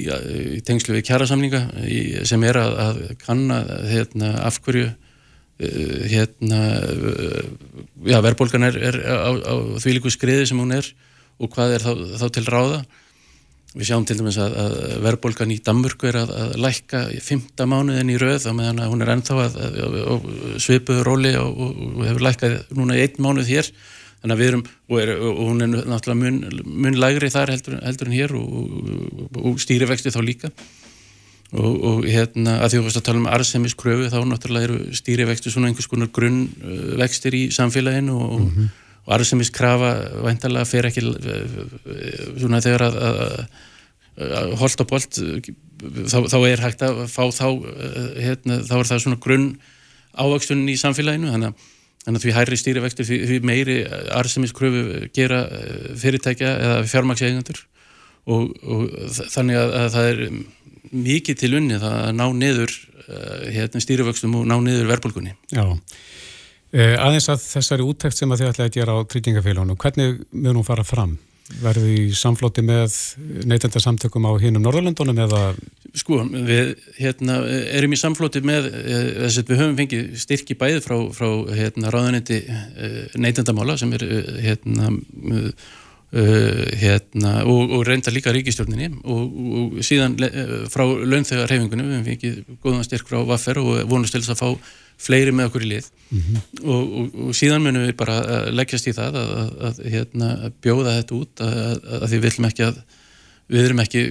[0.57, 1.63] í tengslu við kjærasamninga
[2.27, 7.39] sem er að, að kanna hérna, af hverju uh, hérna uh,
[8.09, 10.89] já, verðbólgan er, er á, á því líku skriði sem hún er
[11.41, 12.83] og hvað er þá, þá til ráða.
[13.73, 18.11] Við sjáum til dæmis að, að verðbólgan í Danmurku er að, að lækka fymta mánuðin
[18.13, 19.55] í rauð og meðan hún er ennþá að
[20.61, 23.71] svipuðu róli og, og, og hefur lækkað núna í einn mánuð hér
[24.23, 27.75] þannig að við erum, og, er, og hún er náttúrulega mun, mun lægri þar heldur,
[27.83, 28.47] heldur en hér og,
[29.43, 30.51] og stýrivexti þá líka
[31.53, 35.51] og hérna að því að þú veist að tala um arsemiskröfu þá náttúrulega eru stýrivexti
[35.53, 38.71] svona einhvers konar grunnvextir í samfélaginu og, mm -hmm.
[39.05, 39.91] og arsemiskrafa
[40.25, 41.03] væntalega fer ekki
[42.39, 43.45] svona þegar að,
[44.17, 45.19] að hold og bolt
[46.09, 47.47] þá, þá er hægt að fá þá
[48.17, 49.57] hérna, þá er það svona grunn
[50.17, 51.69] ávöxtun í samfélaginu þannig að,
[52.03, 53.77] þannig að því hærri stýrivextur því, því meiri
[54.19, 55.43] arsemiskröfu gera
[55.99, 57.61] fyrirtækja eða fjármakseigandur
[58.27, 60.23] og, og þannig að, að það er
[60.93, 62.73] mikið til unni að ná niður
[63.51, 65.65] hérna, stýrivöxtum og ná niður verbulgunni Já.
[66.73, 70.57] Eh, aðeins að þessari úttækt sem að þið ætlaði að gera á tryggingafélagunum, hvernig mun
[70.57, 71.19] hún fara fram?
[71.43, 72.93] Verður því samflóti með
[73.51, 75.41] neytendarsamtökum á hinnum Norðurlöndunum eða?
[75.99, 77.41] Sko, við hérna,
[77.75, 82.39] erum í samflóti með þess að við höfum fengið styrki bæði frá, frá hérna, ráðanetti
[82.47, 84.93] eh, neytendamála sem er eh, hérna,
[86.13, 90.15] hérna, og, og reynda líka ríkistjórninni og, og síðan
[90.71, 94.73] frá launþegar hefingunum, við fikið góðan styrk frá Vaffer og vonast til þess að fá
[95.03, 96.41] fleiri með okkur í lið mm -hmm.
[96.63, 98.17] og, og síðan munum við bara
[98.51, 100.33] leggjast í það að, að, að hérna,
[100.63, 101.63] bjóða þetta út að,
[102.01, 102.83] að því við viljum ekki að
[103.53, 104.03] við erum ekki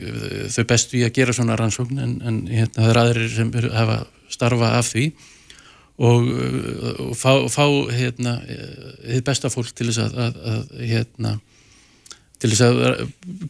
[0.52, 4.02] þau bestu í að gera svona rannsókn en, en hérna, það er aðrir sem hafa
[4.32, 5.06] starfa af því
[6.02, 6.28] og
[7.16, 8.38] fá, fá hérna,
[9.06, 11.38] þið besta fólk til þess að hérna
[12.42, 13.04] til þess að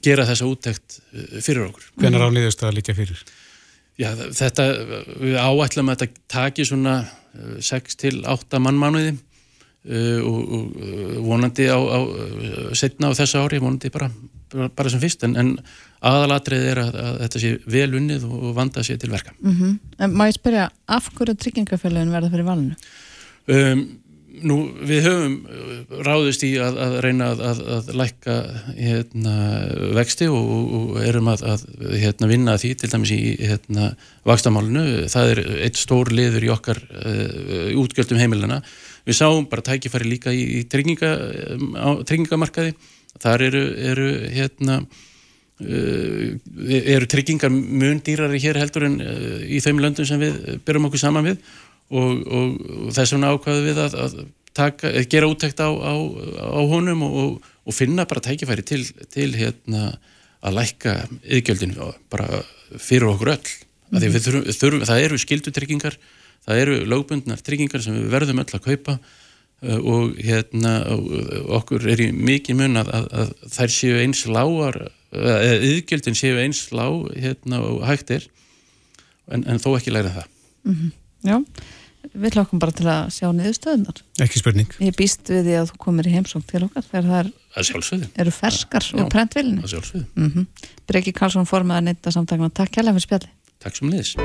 [0.04, 1.88] gera þessa úttekt eh, fyrir okkur.
[2.00, 3.24] Hvernig ráðniðist það að líka fyrir?
[4.00, 4.66] Já, þetta,
[5.20, 6.96] við áætlum að þetta taki svona
[7.32, 11.98] 6 eh, til 8 mannmánuði uh, og, og vonandi á, á
[12.78, 14.10] setna á þessa ári, vonandi bara,
[14.52, 15.54] bara sem fyrst, en, en
[16.02, 19.34] aðalatrið er að, að þetta sé vel unnið og vanda sé til verka.
[19.40, 20.12] Mm -hmm.
[20.12, 22.74] Má ég spyrja, af hverju tryggingafélagin verða fyrir valinu?
[23.46, 24.01] Um,
[24.46, 28.36] Nú, við höfum uh, ráðist í að, að reyna að, að, að lækka
[28.76, 29.34] hérna,
[29.98, 31.44] vexti og, og erum að
[31.80, 33.92] hérna, vinna því til dæmis í hérna,
[34.28, 35.06] vakstamálinu.
[35.12, 38.60] Það er eitt stór liður í okkar uh, útgjöldum heimilina.
[39.06, 41.14] Við sáum bara tækifæri líka í, í trygginga,
[41.78, 42.76] á tryggingamarkaði.
[43.22, 44.78] Þar eru, eru, hérna,
[45.62, 46.30] uh,
[46.82, 51.06] eru tryggingar mun dýrari hér heldur en uh, í þeim löndum sem við byrjum okkur
[51.06, 51.52] saman við
[51.92, 52.54] og, og,
[52.86, 54.16] og þess vegna ákvaðu við að, að
[54.56, 55.94] taka, gera úttækt á, á,
[56.40, 58.82] á honum og, og finna bara tækifæri til,
[59.12, 59.92] til hérna,
[60.42, 62.42] að lækka yðgjöldinu bara
[62.76, 64.18] fyrir okkur öll mm -hmm.
[64.18, 65.98] þurfum, þurfum, það eru skildutryggingar
[66.46, 68.98] það eru lögbundnar tryggingar sem við verðum öll að kaupa
[69.62, 70.72] uh, og hérna
[71.58, 76.40] okkur er í mikið mun að, að, að þær séu eins lágar eða yðgjöldin séu
[76.40, 78.26] eins lá hérna og hægt er
[79.30, 80.26] en, en þó ekki læra það
[80.64, 80.90] mm -hmm.
[81.22, 81.38] Já
[82.12, 84.74] við hlokkum bara til að sjá niðurstöðunar ekki spurning.
[84.82, 88.34] Ég býst við því að þú komir í heimsók til okkar þegar það er, eru
[88.36, 90.46] ferskar og prentvillinni mm -hmm.
[90.86, 91.46] Breki Karlsson
[91.84, 93.30] neitt að samtakna takk hjálpa fyrir spjalli
[93.62, 94.16] takk sem niðurs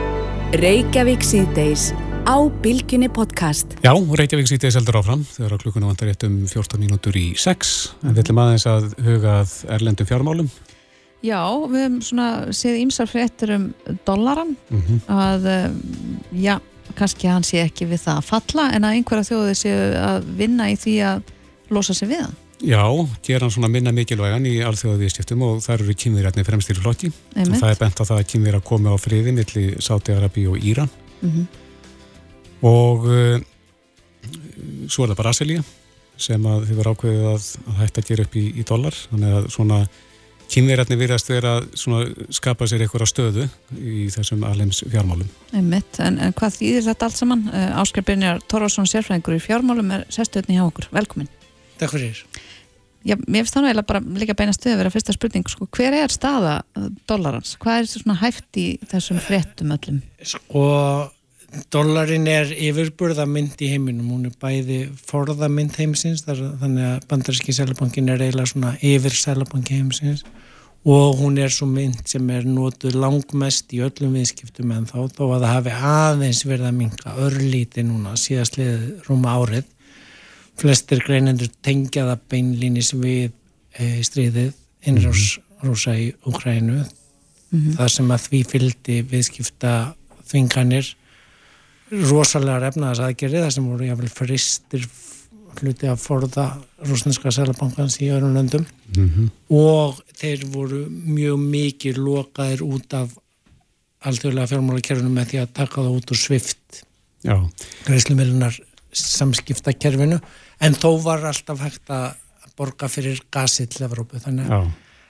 [0.56, 1.92] Reykjavík síðdeis
[2.24, 3.68] á Bilginni podcast.
[3.84, 7.74] Já, Reykjavík síðdeis heldur áfram þegar klukkuna vantar rétt um 14 mínútur í 6
[8.04, 10.50] en við ætlum aðeins að hugað erlendum fjármálum.
[11.26, 13.68] Já, við hefum svona séð ímsar fréttir um
[14.06, 15.00] dollaran mm -hmm.
[15.08, 15.72] að, eh,
[16.32, 16.60] já
[16.98, 20.70] kannski hann sé ekki við það að falla en að einhverja þjóði séu að vinna
[20.72, 21.32] í því að
[21.74, 22.36] losa sig við hann.
[22.58, 22.82] Já,
[23.22, 27.12] ger hann svona minna mikilvægan í alþjóðu viðstiftum og það eru kynverjarnir fremstir flotti.
[27.36, 30.90] Það er bent á það að kynverjar komi á friði millir Sáti-Arabi og Íran
[31.22, 31.46] mm -hmm.
[32.66, 33.38] og uh,
[34.90, 35.64] svo er það Brasilia
[36.18, 39.36] sem að þið var ákveðið að, að hætta að gera upp í, í dólar þannig
[39.38, 39.80] að svona
[40.52, 45.30] kynverjarnir virðast vera að skapa sér eitthvað stöðu í þessum alheims fjármálum.
[45.56, 47.48] Einmitt, en, en hvað þýðir þetta allt saman?
[47.52, 50.90] Eh, Áskar Brynjar Torvarsson, sérfræðingur í fjármálum, er sérstöðni hjá okkur.
[50.96, 51.30] Velkomin.
[51.82, 52.24] Takk fyrir.
[53.08, 55.48] Já, mér finnst þannig að bara líka beina stöðu að vera fyrsta spurning.
[55.52, 56.56] Sko, hver er staða
[57.08, 57.54] dollarans?
[57.62, 60.02] Hvað er svona hæft í þessum fréttum öllum?
[60.28, 60.64] Sko,
[61.74, 68.24] Dollarin er yfirburðamynd í heiminum, hún er bæði forðamynd heimsins, þannig að bandaríski sælabankin er
[68.24, 70.26] eiginlega svona yfir sælabanki heimsins
[70.88, 75.24] og hún er svo mynd sem er nótuð langmest í öllum viðskiptum en þá, þó
[75.36, 79.66] að það hafi aðeins verið að minka örlíti núna síðast liðið rúma árið.
[80.58, 83.34] Flestir greinendur tengja það beinlýnis við
[83.76, 84.54] e, stríðið
[84.88, 85.26] innrós
[85.66, 87.76] rúsa í Ukrænu, mm -hmm.
[87.76, 89.74] það sem að því fylgdi viðskipta
[90.30, 90.96] þvinganir
[91.92, 94.88] rosalega efnaðas aðgerið þar sem voru jáfnvel fristir
[95.58, 96.48] hluti að forða
[96.86, 98.66] rúsneska selabankans í öðrum löndum.
[98.96, 99.30] Mm -hmm.
[99.50, 103.16] og þeir voru mjög mikið lokaðir út af
[104.06, 106.84] alþjóðlega fjármálakerfinu með því að taka það út úr svift
[107.86, 108.60] greiðslumilunar
[108.92, 110.20] samskiptakerfinu.
[110.62, 112.14] En þó var alltaf hægt að
[112.58, 114.18] borga fyrir gasi til Evrópu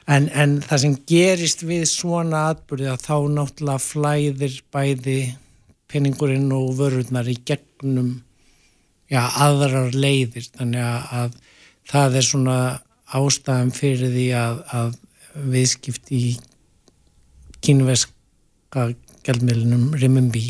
[0.08, 5.20] en, en það sem gerist við svona atbyrði að þá náttúrulega flæðir bæði
[5.92, 8.18] peningurinn og vörurnar í gegnum
[9.12, 11.38] já, aðrar leiðir þannig að
[11.88, 12.58] það er svona
[13.16, 14.96] ástæðan fyrir því að, að
[15.54, 16.24] viðskipt í
[17.64, 18.90] kínveska
[19.28, 20.50] gældmiðlunum Rimimbi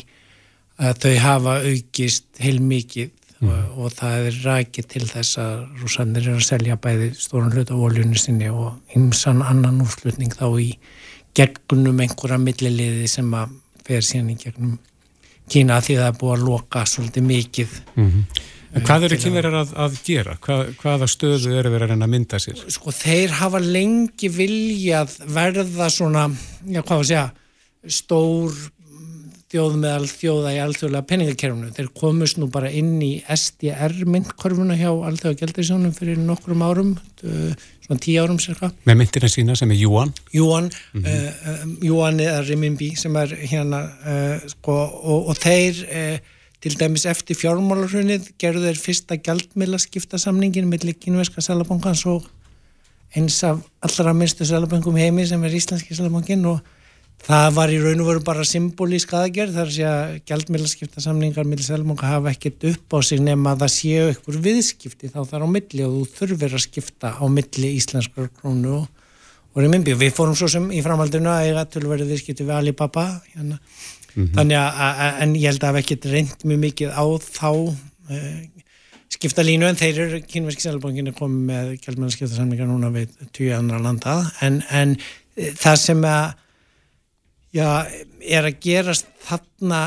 [0.78, 3.50] að þau hafa aukist heil mikið mm.
[3.50, 7.74] og, og það er rækið til þess að rúsanir er að selja bæði stórun hlut
[7.74, 10.70] á oljunni sinni og ymsan annan úrslutning þá í
[11.38, 13.58] gegnum einhverja milliliði sem að
[13.88, 14.78] fer síðan í gegnum
[15.48, 18.46] Kína því það er búið að loka svolítið mikið mm -hmm.
[18.84, 20.38] Hvað eru kynverjar að, að gera?
[20.44, 22.64] Hvað, hvaða stöðu eru verið að mynda sér?
[22.74, 26.28] Sko þeir hafa lengi viljað verða svona,
[26.68, 27.32] já hvað að segja,
[27.88, 28.58] stór
[29.48, 31.72] þjóð meðal þjóða í alþjóðlega peningakerfunu.
[31.78, 36.94] Þeir komust nú bara inn í SDR myndkorfuna hjá alþjóða gældarísjónum fyrir nokkrum árum,
[37.88, 38.72] svona tíu árum cirka.
[38.86, 40.14] Með myndina sína sem er Yuan?
[40.36, 41.28] Yuan, mm -hmm.
[41.52, 45.86] uh, Yuan eða Renminbi sem er hérna, uh, sko, og, og þeir...
[45.88, 52.26] Uh, Til dæmis eftir fjármálarhunnið gerðu þeir fyrsta gældmiðla skiptasamningin millir kynverska selabankans og
[53.16, 56.60] eins af allra minnstu selabangum heimi sem er íslenski selabangin og
[57.26, 61.66] það var í raun og veru bara symbolísk aðgerð þar sé að gældmiðla skiptasamningar millir
[61.66, 65.48] selabanka hafa ekkert upp á sig nema að það séu ykkur viðskipti þá þar á
[65.56, 68.88] milli og þú þurfir að skipta á milli íslenskar krónu og,
[69.58, 73.60] og við fórum svo sem í framhaldinu að eiga tölverið viðskipti við Alibaba hérna.
[74.18, 74.34] Mm -hmm.
[74.34, 78.42] Þannig að, en ég held að hef ekkert reynd mjög mikið á þá uh,
[79.10, 83.78] skipta línu en þeir eru, kynverski selbankin er komið með kjálfmennskiptarsamlingar núna við tíu andra
[83.80, 84.32] landa.
[84.42, 86.34] En, en uh, það sem að
[87.58, 87.70] já,
[88.22, 89.82] er að gerast þarna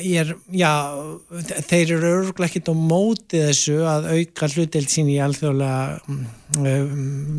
[0.00, 0.72] er, já,
[1.68, 6.96] þeir eru örgulega ekkit á móti þessu að auka hlutdelt sín í alþjóðlega um,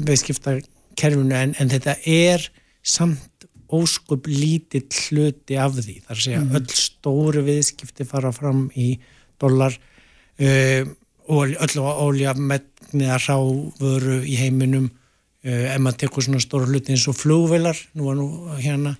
[0.07, 2.45] viðskiptarkerfunu en, en þetta er
[2.87, 6.55] samt óskup lítill hluti af því þar sé að mm.
[6.59, 8.93] öll stóru viðskipti fara fram í
[9.41, 10.87] dólar uh,
[11.27, 17.07] og öll ólja metniða ráfuru í heiminum uh, ef maður tekur svona stóru hluti eins
[17.11, 18.29] og flugvelar nú var nú
[18.61, 18.95] hérna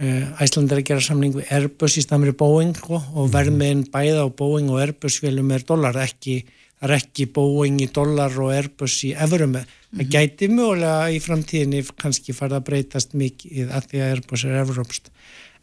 [0.00, 3.34] Æsland er að gera samling við Airbus í stamri Boeing sko, og mhm.
[3.34, 6.40] verðmiðin bæða á Boeing og Airbus velum er dólar ekki
[6.80, 10.10] er ekki Boeing í dólar og Airbus í eurum með Það mhm.
[10.12, 15.10] gæti mjögulega í framtíðinni kannski farið að breytast mikið að því að Airbus er Evrópst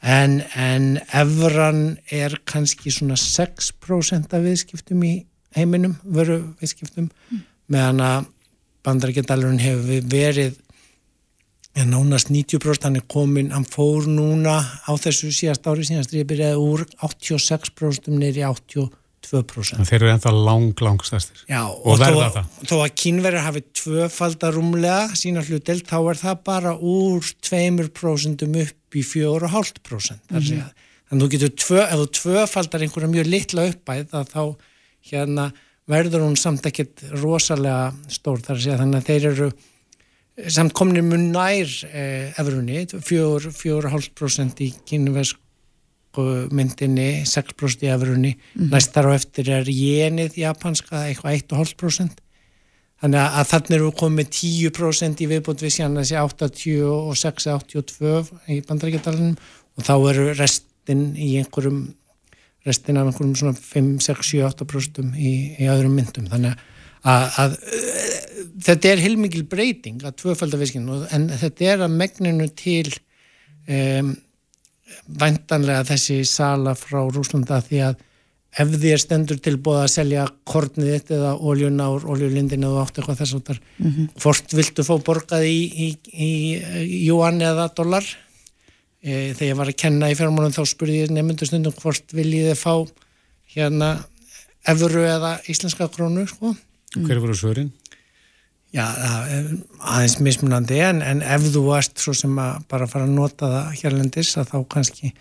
[0.03, 1.83] en, en Evran
[2.13, 5.13] er kannski svona 6% af viðskiptum í
[5.55, 7.45] heiminum, veru viðskiptum mm.
[7.71, 8.27] meðan að
[8.87, 10.59] bandarækjadalurinn hefur verið
[11.77, 16.27] en nánast 90% hann er komin, hann fór núna á þessu síðast ári síðast ég
[16.29, 18.95] byrjaði úr 86% neyri 80%
[19.27, 19.83] 2%.
[19.87, 22.49] Þeir eru ennþá lang, lang stærstir Já, og, og verða það.
[22.69, 29.03] Þó að kynverðar hafi tvöfaldarumlega sína hlutdelt, þá er það bara úr 2% upp í
[29.03, 30.21] 4,5%.
[30.29, 30.67] Mm -hmm.
[31.07, 34.43] Þannig að þú getur, tvö, ef þú tvöfaldar einhverja mjög litla uppæð, þá
[35.11, 35.45] hérna,
[35.87, 39.51] verður hún samt ekkit rosalega stór þar að segja, þannig að þeir eru
[40.45, 45.43] samt kominir mun nær eh, efruðni, 4,5% í kynverðsk
[46.17, 52.23] myndinni 6% í efruðni mm næstar og eftir er jenið japanska eitthvað 1,5%
[53.03, 59.37] þannig að þannig erum við komið 10% í viðbútt við síðan þessi 86-82 í bandaríkjadalunum
[59.77, 61.93] og þá eru restin í einhverjum
[62.67, 65.31] restin af einhverjum svona 5-6-7-8% í,
[65.61, 66.27] í öðrum myndum.
[66.31, 66.65] Þannig að,
[67.07, 67.57] að,
[68.65, 72.89] þetta er heilmikil breyting að tvöfaldafiskinu en þetta er að megninu til
[73.67, 74.11] um,
[75.21, 78.03] væntanlega þessi sala frá Rúslanda því að
[78.57, 82.99] ef því er stendur tilbúið að selja kornið þitt eða oljuna úr oljulindin eða átt
[82.99, 84.07] eitthvað þess að mm -hmm.
[84.23, 85.89] hvort viltu fá borgað í
[87.05, 88.05] júan eða dólar
[89.03, 92.51] e, þegar ég var að kenna í fjármálum þá spurði ég nefndu stundum hvort viljið
[92.51, 92.73] þið fá
[93.53, 93.89] hérna
[94.67, 96.55] efuru eða íslenska krónu sko.
[97.05, 97.71] Hver voru svörin?
[98.75, 98.83] Já,
[99.79, 103.77] aðeins mismunandi en, en ef þú varst svo sem að bara fara að nota það
[103.79, 105.11] hérlendis að þá kannski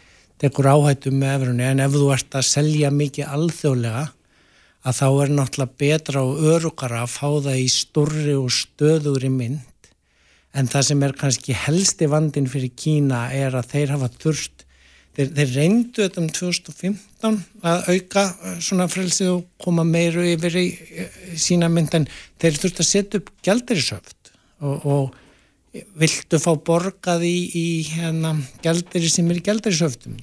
[0.42, 4.02] tekur áhættu með efrunni en ef þú ert að selja mikið alþjóðlega
[4.86, 9.90] að þá er náttúrulega betra og örugara að fá það í stórri og stöðuri mynd
[10.56, 14.66] en það sem er kannski helsti vandin fyrir Kína er að þeir hafa þurft
[15.16, 16.96] Þeir, þeir reyndu þetta um 2015
[17.66, 20.66] að auka uh, svona frelsið og koma meiru yfir í,
[21.40, 22.08] sína mynd en
[22.40, 24.32] þeir þurftu að setja upp gældirisöft
[24.64, 30.16] og, og viltu fá borgað í, í hérna, gældiri sem er í gældirisöftum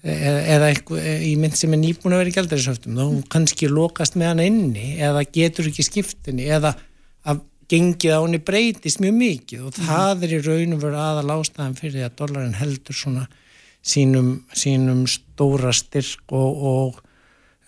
[0.00, 4.32] eða eitthvað, í mynd sem er nýbúin að vera í gældirisöftum þá kannski lokast með
[4.32, 6.74] hann inni eða getur ekki skiptinni eða
[7.28, 11.76] að gengið á henni breytist mjög mikið og það er í raunum verið aðal ástæðan
[11.78, 13.26] fyrir því að dollarin heldur svona
[13.82, 17.00] sínum, sínum stóra styrk og, og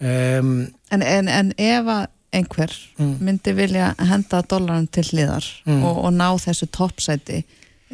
[0.00, 3.16] um, en, en, en ef að einhver mm.
[3.20, 5.82] myndi vilja henda dólarum til hliðar mm.
[5.84, 7.42] og, og ná þessu toppsæti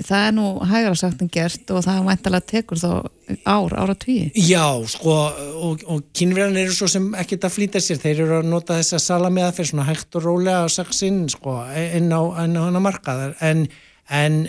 [0.07, 2.91] það er nú hægra sagt en gert og það mæntalega tekur þá
[3.43, 5.17] ár, ára tví Já, sko,
[5.69, 9.01] og, og kynverðan eru svo sem ekkert að flýta sér, þeir eru að nota þessa
[9.03, 11.59] salamiða fyrir svona hægt og rólega og saksinn, sko,
[11.99, 13.67] inn á hana markaðar, en,
[14.07, 14.45] en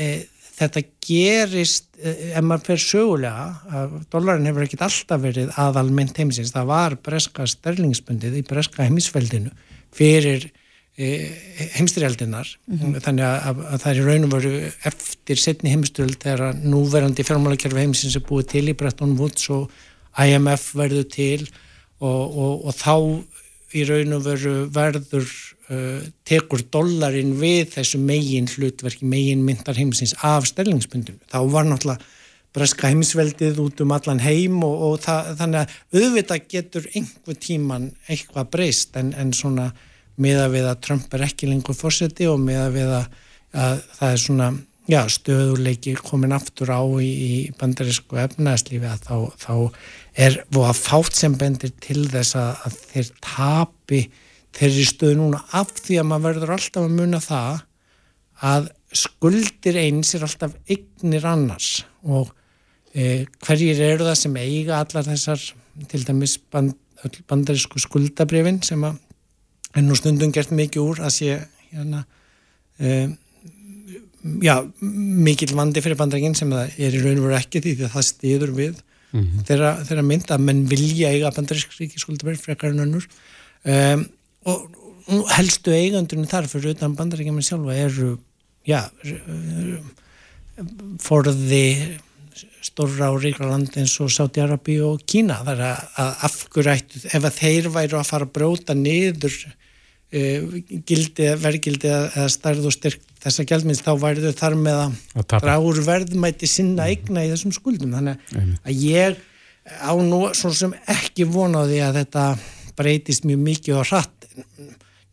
[0.00, 0.08] e,
[0.56, 6.70] þetta gerist e, ef maður fer sögulega dólarin hefur ekkert alltaf verið aðalmynd heimisins, það
[6.72, 9.52] var breska sterlingsbundið í breska heimisveldinu
[9.96, 10.50] fyrir
[10.96, 11.28] E,
[11.76, 13.00] heimstyrjaldinar mm -hmm.
[13.04, 14.52] þannig að, að það er raun og veru
[14.88, 19.68] eftir setni heimstyrjald þegar núverandi fjármálakerfi heimsins er búið til í Bretton Woods og
[20.16, 21.42] IMF verður til
[22.00, 22.96] og, og, og þá
[23.76, 25.28] í raun og veru verður
[26.26, 31.18] tekur dollarin við þessu megin hlutverki, megin myndar heimsins af sterlingspundinu.
[31.26, 32.04] Þá var náttúrulega
[32.56, 37.90] breska heimsveldið út um allan heim og, og það, þannig að auðvitað getur einhver tíman
[38.08, 39.72] eitthvað breyst en, en svona
[40.22, 43.18] miða við að Trump er ekki lengur fórseti og miða við að,
[43.52, 44.48] að það er svona
[44.86, 49.54] já, stöðuleiki komin aftur á í, í bandarísku efnæðslífi að þá, þá
[50.26, 50.38] er
[50.78, 54.00] fátt sem bendir til þess að, að þeir tapi
[54.56, 57.62] þeirri stöðu núna af því að maður verður alltaf að muna það
[58.46, 61.70] að skuldir eins er alltaf eignir annars
[62.04, 62.30] og
[62.94, 65.42] e, hverjir eru það sem eiga allar þessar
[65.90, 66.76] til dæmis band,
[67.28, 69.00] bandarísku skuldabrifin sem að
[69.76, 71.38] en nú stundum gert mikið úr að sé
[71.68, 72.02] hérna
[72.80, 73.16] um,
[74.42, 77.96] já, mikil vandi fyrir bandrækinn sem það er í raun og veru ekki því að
[77.96, 79.46] það stýður við mm -hmm.
[79.48, 83.08] þeirra, þeirra mynd að menn vilja eiga bandrækskríki skuldaberð frekar en önnur
[83.64, 84.06] um,
[84.46, 88.16] og helstu eigandunum þar fyrir utan bandrækinn sjálfa eru
[88.66, 88.80] já
[91.02, 91.98] forði
[92.64, 95.38] stórra og ríkra land eins og Sáti-Arabi og Kína.
[95.46, 99.36] Þar að afgurættu ef að þeir væru að fara að bróta niður
[100.14, 100.44] Eh,
[100.86, 104.92] gildi, verðgildi eða stærð og styrk þessa gældminns þá væri þau þar með að,
[105.32, 106.92] dragur verðmæti sinna mhm.
[106.92, 107.96] eigna í þessum skuldum.
[107.96, 109.18] Þannig að ég
[109.82, 112.26] á nú svo sem ekki vonaði að þetta
[112.78, 114.15] breytist mjög mikið og hratt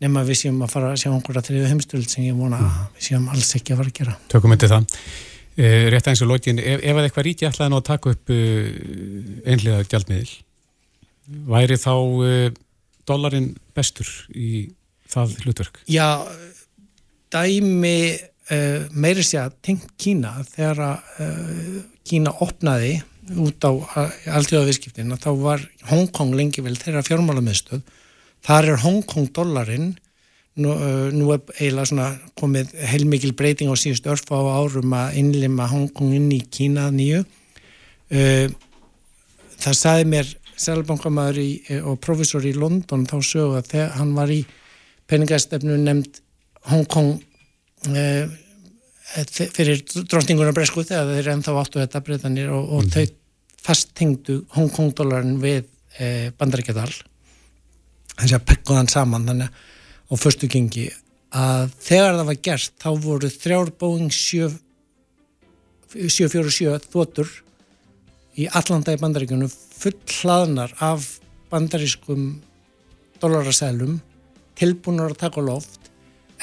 [0.04, 3.06] nema við séum að fara að sjá einhverja þriðu heimstöld sem ég vona að við
[3.08, 4.16] séum alls ekki að fara að gera.
[4.34, 4.98] Tökum myndi það.
[5.54, 8.68] Eh, Rétt eins og lókin, ef, ef eitthvað ríti ætlaði nú að taka upp uh,
[9.46, 10.32] einlega gældmiðil
[11.54, 12.48] væri þá uh,
[13.08, 14.66] dollarin bestur í
[15.14, 15.82] það hlutverk?
[15.92, 16.26] Já,
[17.34, 17.98] dæmi
[18.92, 21.38] meiri sé að tengt Kína þegar að
[22.04, 22.98] Kína opnaði
[23.40, 23.72] út á
[24.36, 27.86] alltjóðavískiptin þá var Hongkong lengi vel þeirra fjármálamöðstöð
[28.46, 29.94] þar er Hongkong dollarinn.
[30.54, 30.70] Nú,
[31.18, 36.28] nú er eiginlega komið heilmikil breyting á síðust örfa á árum að innlima Hongkong inn
[36.36, 37.24] í Kína nýju.
[39.64, 40.30] Það sagði mér
[40.60, 44.44] selbankamæður og profesor í London þá sögu að þegar hann var í
[45.10, 46.22] peningastefnu nefnd
[46.72, 47.18] Hongkong
[47.92, 48.30] eh,
[49.36, 52.94] fyrir drostingunar bresku þegar þeir ennþá áttu þetta breytanir og, og mm.
[52.94, 55.66] þau fasthengdu Hongkong dólarin við
[56.00, 56.92] eh, bandaríkjadal
[58.18, 59.50] þannig að pekkuðan saman þannig
[60.10, 60.86] á förstu gengi
[61.34, 67.30] að þegar það var gert þá voru þrjár Boeing 747 þotur
[68.38, 71.02] í allanda í bandaríkjunum full hlaðnar af
[71.52, 72.22] bandarískum
[73.22, 74.02] dólarasælum
[74.60, 75.82] tilbúinur að taka loft.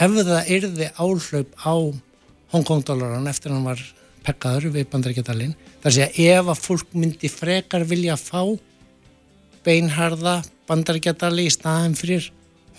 [0.01, 1.75] Ef það yrði áhlaup á
[2.51, 3.81] Hongkong-dólaran eftir hann var
[4.27, 8.43] pekkaður við bandaríkjadalinn þar sé að ef að fólk myndi frekar vilja fá
[9.65, 10.35] beinharða
[10.71, 12.31] bandaríkjadali í staðin fyrir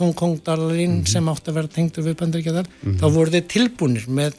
[0.02, 1.12] Hongkong-dalarinn mm -hmm.
[1.12, 3.00] sem átt að vera tengtu við bandaríkjadal mm -hmm.
[3.02, 4.34] þá voru þeir tilbúinir með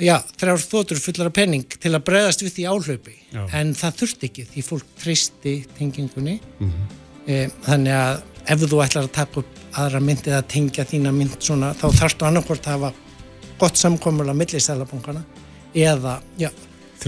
[0.00, 3.42] já, þrjár þótur fullara penning til að bregðast við því áhlaupi já.
[3.52, 6.86] en það þurfti ekki því fólk tristi tengingunni mm -hmm.
[7.26, 11.36] e, þannig að ef þú ætlar að taka upp aðra myndið að tengja þína mynd
[11.38, 12.92] svona, þá þarfstu annarkort að hafa
[13.60, 15.22] gott samkomur á millisælabungana
[15.74, 16.50] eða, já,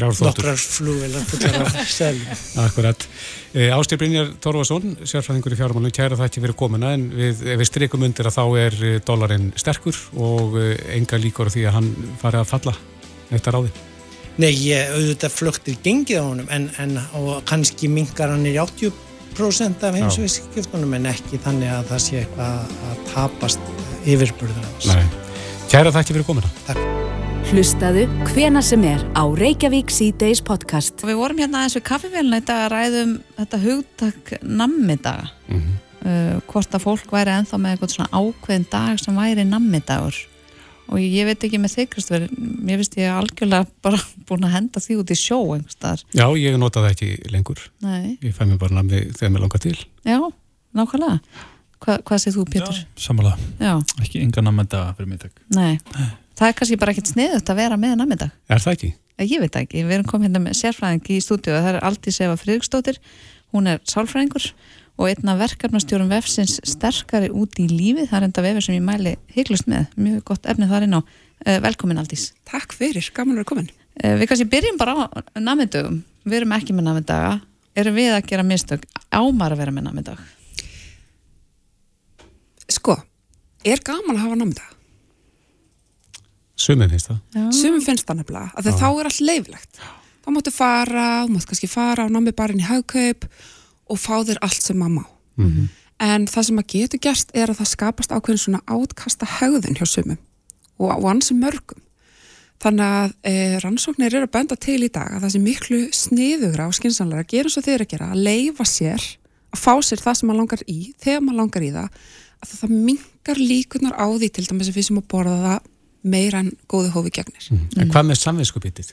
[0.00, 0.58] nokkrar
[1.92, 2.38] selju.
[2.64, 3.06] Akkurat.
[3.52, 7.68] Eh, Ástýr Brynjar Þorvarsson, sérfræðingur í fjármánu, kæra það ekki verið komina en við, við
[7.68, 10.66] strykum undir að þá er eh, dólarinn sterkur og e,
[10.96, 12.76] enga líkur því að hann fari að falla
[13.30, 13.72] neitt að ráði.
[14.40, 16.96] Nei, ég auðvitað flöktir gengið á honum en, en
[17.48, 22.74] kannski mingar hann í 80 10% af heimsvískjöftunum en ekki þannig að það sé eitthvað
[22.88, 23.70] að tapast
[24.04, 25.06] yfirburður
[25.72, 27.01] Kæra þakki fyrir komina Takk
[27.52, 31.02] Hlustaðu hvena sem er á Reykjavík C-Days podcast.
[31.04, 35.26] Við vorum hérna aðeins við kaffivélina í dag að ræðum þetta hugtak nammidaga.
[35.50, 35.74] Mm -hmm.
[36.06, 40.22] uh, hvort að fólk væri enþá með eitthvað svona ákveðin dag sem væri nammidagur.
[40.88, 42.24] Og ég veit ekki með þig Kristofur
[42.70, 46.56] ég veist ég algjörlega bara búin að henda því út í sjó einhverstaðar Já, ég
[46.56, 47.60] nota það ekki lengur.
[47.84, 48.16] Nei.
[48.22, 49.76] ég fæ mér bara namni þegar mér langar til.
[50.08, 50.24] Já,
[50.72, 51.20] nákvæmlega.
[51.84, 52.80] Hva, Hvað segð þú Pétur?
[52.80, 55.36] Já, samanlega, ekki yngan namnda fyrir mig takk.
[55.52, 55.76] Nei,
[56.38, 58.36] það er kannski bara ekkert sniðut að vera með nammidag.
[58.48, 58.92] Er það ekki?
[59.22, 62.20] Ég veit ekki, við erum komið hérna með sérfræðing í stúdíu og það er Aldís
[62.24, 62.98] Eva Friðriksdóttir,
[63.52, 64.48] hún er sálfræðingur
[64.98, 69.14] og einna verkefnastjórum vefsins sterkari út í lífið, það er enda vefur sem ég mæli
[69.36, 71.00] hygglust með, mjög gott efnið þar inn á.
[71.42, 72.28] Eh, velkomin Aldís.
[72.48, 73.70] Takk fyrir, gaman að vera komin.
[73.96, 75.06] Eh, við kannski byrjum bara á
[75.40, 77.32] namindögum, við erum ekki með namindaga,
[77.76, 80.22] erum við að gera mistök ámar að vera með namindag?
[82.68, 82.96] Sko,
[83.64, 84.71] er gaman að hafa namindag?
[86.56, 87.18] Sumum finnst það.
[87.56, 89.82] Sumum finnst það nefnilega, að þá er allt leiflegt.
[90.22, 93.24] Þá máttu fara, þú máttu kannski fara á namibarinn í haugkaup
[93.90, 95.04] og fá þér allt sem maður má.
[95.36, 95.70] Mm -hmm.
[96.02, 99.86] En það sem að getur gerst er að það skapast ákveðin svona átkasta haugðin hjá
[99.86, 100.18] sumum
[100.78, 101.82] og á ansi mörgum.
[102.62, 106.66] Þannig að e, rannsóknir eru að benda til í dag að það sé miklu sniðugra
[106.66, 109.02] og skinsanlega að gera eins og þeir að gera, að leifa sér,
[109.50, 111.88] að fá sér það sem maður langar í, þegar maður langar í það,
[112.42, 115.71] að það mingar líkunar á því til dæmis að við sem að borða það
[116.02, 117.46] meira en góðu hófi gegnir.
[117.50, 117.64] Mm.
[117.78, 118.92] En hvað með samvinskupitið?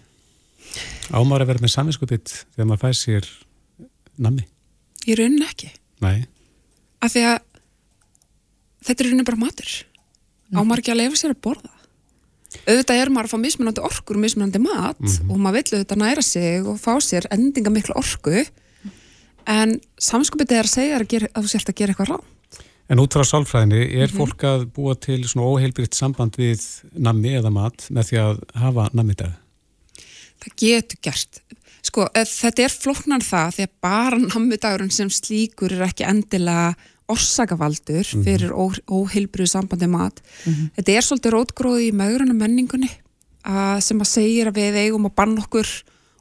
[1.16, 3.30] Ámar að vera með samvinskupit þegar maður fæ sér
[4.22, 4.45] nammi?
[5.10, 5.72] Í raunin ekki.
[6.05, 6.28] Nei.
[7.01, 7.38] Af því að
[8.88, 9.76] þetta er raunin bara matur.
[10.49, 10.62] Mm.
[10.62, 11.74] Ámar ekki að lefa sér að borða.
[12.66, 15.30] Auðvitað er maður að fá mismunandi orkur og mismunandi mat mm -hmm.
[15.30, 18.45] og maður vil auðvitað næra sig og fá sér endinga miklu orku
[19.45, 22.39] en samskupið er að segja að, gera, að þú sért að gera eitthvað rátt.
[22.90, 24.18] En út frá sálfræðinni, er mm -hmm.
[24.18, 26.62] fólk að búa til svona óheilbrytt samband við
[26.94, 29.34] nammi eða mat með því að hafa nammidag?
[30.40, 31.42] Það getur gert.
[31.82, 36.76] Sko, þetta er floknar það því að bara nammidagurinn sem slíkur er ekki endilega
[37.10, 38.24] orsakavaldur mm -hmm.
[38.24, 40.22] fyrir ó, óheilbryðu sambandi mat.
[40.46, 40.70] Mm -hmm.
[40.76, 42.90] Þetta er svolítið rótgróði í maðurinn menningunni
[43.44, 45.68] að, sem að segja að við eigum að banna okkur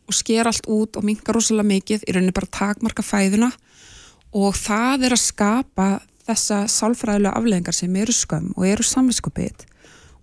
[0.09, 3.53] og sker allt út og mingar rosalega mikið, í rauninni bara takmarka fæðuna
[4.33, 9.65] og það er að skapa þessa sálfræðilega afleggingar sem eru skömm og eru samvinskupið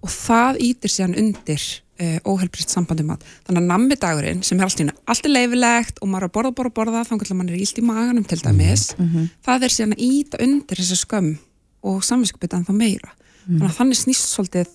[0.05, 3.25] og það ítir síðan undir uh, óheilbriðt sambandi mat.
[3.47, 7.03] Þannig að nammidagurinn sem er alltaf alltaf leifilegt og maður er að borða, borða, borða
[7.09, 9.29] þannig að maður er ílt í maganum til dæmis mm -hmm.
[9.45, 11.37] það er síðan að íta undir þessa skömm
[11.85, 13.11] og samvinskupið en það meira.
[13.45, 13.71] Mm -hmm.
[13.77, 14.67] Þannig að snýst svolítið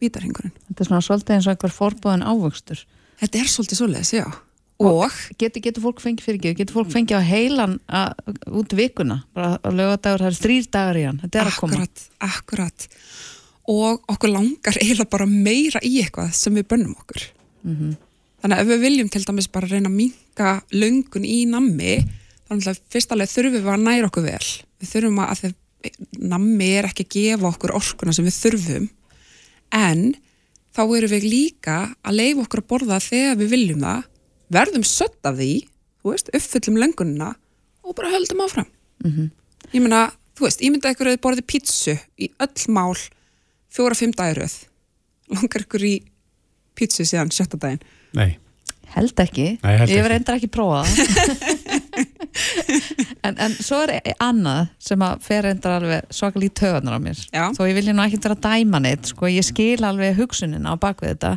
[0.00, 0.54] vítarhingurinn.
[0.68, 2.78] Þetta er svona svolítið eins og einhver forbóðan ávöxtur.
[3.20, 4.47] Þetta er svolítið svolítið, já
[4.78, 9.22] og getur, getur fólk fengið fyrir ekki getur fólk fengið á heilan að, út vikuna,
[9.34, 12.28] bara á lögadagur það er þrýr dagar í hann, þetta er akkurat, að koma.
[12.28, 12.86] Akkurat,
[13.74, 17.24] og okkur langar eiginlega bara meira í eitthvað sem við bönnum okkur.
[17.66, 17.96] Mm -hmm.
[18.42, 21.96] þannig að ef við viljum til dæmis bara reyna að minka löngun í nammi
[22.48, 24.46] þannig að fyrst alveg þurfum við að næra okkur vel.
[24.78, 25.54] Við þurfum að, að
[26.12, 28.88] nammi er ekki að gefa okkur orkuna sem við þurfum.
[29.74, 30.14] En
[30.72, 34.06] þá erum við líka að leifa okkur að borða þegar við viljum það
[34.52, 35.52] verðum sött af því,
[36.02, 37.34] þú veist, uppfyllum löngunina
[37.84, 38.66] og bara höldum áfram.
[39.04, 39.30] Mm -hmm.
[39.72, 42.96] Ég meina, þú veist, ég myndi að ykkur að þið borði pítsu í öll mál
[43.68, 44.54] fjóra-fimm dagiröð.
[45.28, 46.02] Langar ykkur í
[46.74, 47.82] pítsu síðan sjötta daginn?
[48.12, 48.38] Nei.
[48.94, 49.58] Held ekki.
[49.62, 50.86] Nei, held ég verði endur ekki prófað.
[53.26, 57.20] en, en svo er annað sem að fer endur alveg svakal í töðunar á mér.
[57.28, 57.44] Já.
[57.52, 60.76] Þó ég vilja nú ekki vera að dæma neitt, sko, ég skil alveg hugsunina á
[60.80, 61.36] bakvið þetta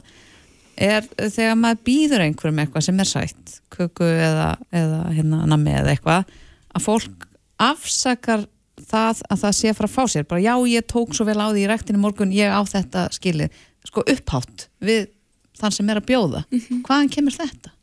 [0.82, 5.94] er þegar maður býður einhverjum eitthvað sem er sætt, kuku eða, eða hérna nammi eða
[5.94, 6.34] eitthvað
[6.72, 7.28] að fólk
[7.62, 8.46] afsakar
[8.82, 10.28] það að það sé fara að fá sér.
[10.30, 13.52] Bara já ég tók svo vel á því í rektinu morgun ég á þetta skilið,
[13.88, 15.12] sko upphátt við
[15.60, 16.44] þann sem er að bjóða.
[16.50, 16.82] Mm -hmm.
[16.88, 17.76] hvaðan kemur þetta?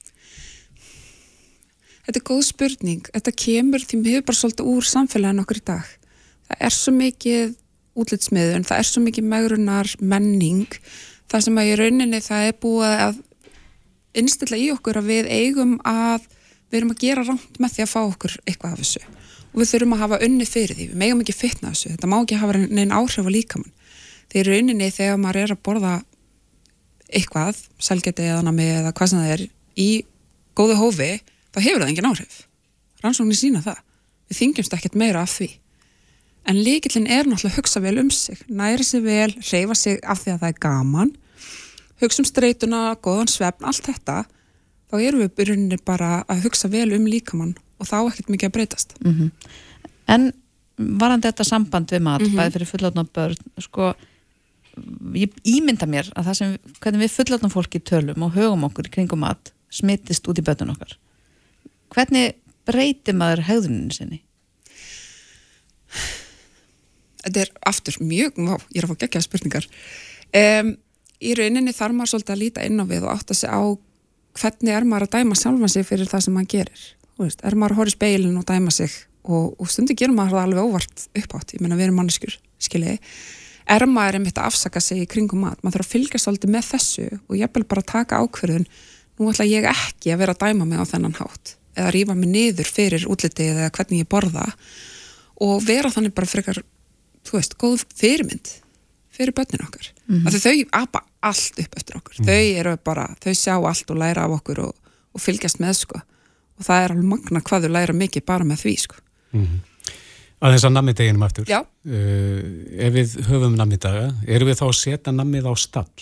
[2.09, 3.09] Þetta er góð spurning.
[3.13, 5.89] Þetta kemur því við hefur bara svolítið úr samfélagin okkur í dag.
[6.49, 7.57] Það er svo mikið
[7.99, 10.79] útlitsmiðun, það er svo mikið megrunar menning
[11.29, 13.23] það sem að í rauninni það er búið að
[14.19, 16.27] innstilla í okkur að við eigum að
[16.69, 19.03] við erum að gera rámt með því að fá okkur eitthvað af þessu.
[19.49, 21.93] Og við þurfum að hafa unni fyrir því, við megum ekki fytna þessu.
[21.95, 23.73] Þetta má ekki hafa neina áhrif á líkamann.
[24.29, 25.95] Þegar í rauninni þegar maður er að borða
[27.09, 29.45] eitthvað, selgeti eða nami eða hvað sem það er
[29.81, 29.89] í
[30.59, 31.11] góðu hófi,
[31.55, 32.43] þá hefur það engin áhrif.
[33.01, 33.81] Rannsóknir sína það.
[34.29, 35.49] Við þingjumst ekkert meira af því
[36.49, 40.23] en líkillin er náttúrulega að hugsa vel um sig næri sig vel, reyfa sig af
[40.23, 41.15] því að það er gaman
[42.01, 44.25] hugsa um streytuna, goðan svefn, allt þetta
[44.89, 48.57] þá erum við byrjunni bara að hugsa vel um líkamann og þá ekkert mikið að
[48.59, 49.57] breytast mm -hmm.
[50.09, 50.33] En
[50.79, 52.37] varandi þetta samband við mat, mm -hmm.
[52.37, 53.95] bæði fyrir fullátna börn sko,
[55.15, 59.21] ég ímynda mér að það sem, hvernig við fullátna fólki tölum og högum okkur kringum
[59.21, 60.97] mat smittist út í börnun okkar
[61.93, 62.35] hvernig
[62.69, 64.23] breytir maður hegðuninu sinni?
[67.25, 69.69] Þetta er aftur mjög, vá, ég er að fá geggjað spurningar.
[70.39, 70.73] Um,
[71.19, 73.63] í rauninni þarf maður svolítið að líta inn á við og átta sig á
[74.39, 76.85] hvernig er maður að dæma sjálfa sig fyrir það sem maður gerir.
[77.19, 78.95] Veist, er maður að horfa í speilin og dæma sig?
[79.29, 83.01] Og, og stundu gerum maður það alveg óvart uppátt, ég menna við erum manneskur skiljiði,
[83.69, 86.69] er maður einmitt að afsaka sig í kringum mat, maður þarf að fylgjast aldrei með
[86.71, 88.65] þessu og ég vil bara taka ákverðun
[89.19, 92.31] nú ætla ég ekki að vera að dæma mig á þennan hátt eða rýfa mig
[92.33, 94.47] niður fyrir útlitið eða hvernig ég borða
[95.45, 96.63] og vera þannig bara frekar
[97.29, 98.51] þú veist, góð fyrirmynd
[99.19, 100.39] fyrir börnin okkar mm -hmm.
[100.39, 102.29] þau apa allt upp eftir okkur mm -hmm.
[102.29, 104.75] þau eru bara, þau sjá allt og læra af okkur og,
[105.13, 106.01] og fylgjast með sko
[106.59, 108.97] og það er alveg magna hvað þau læra mikið bara með því sko
[109.33, 109.61] mm -hmm.
[110.39, 114.61] Að þess að nammi deginum eftir Já uh, Ef við höfum nammi daga, erum við
[114.61, 115.99] þá að setja nammið á stall?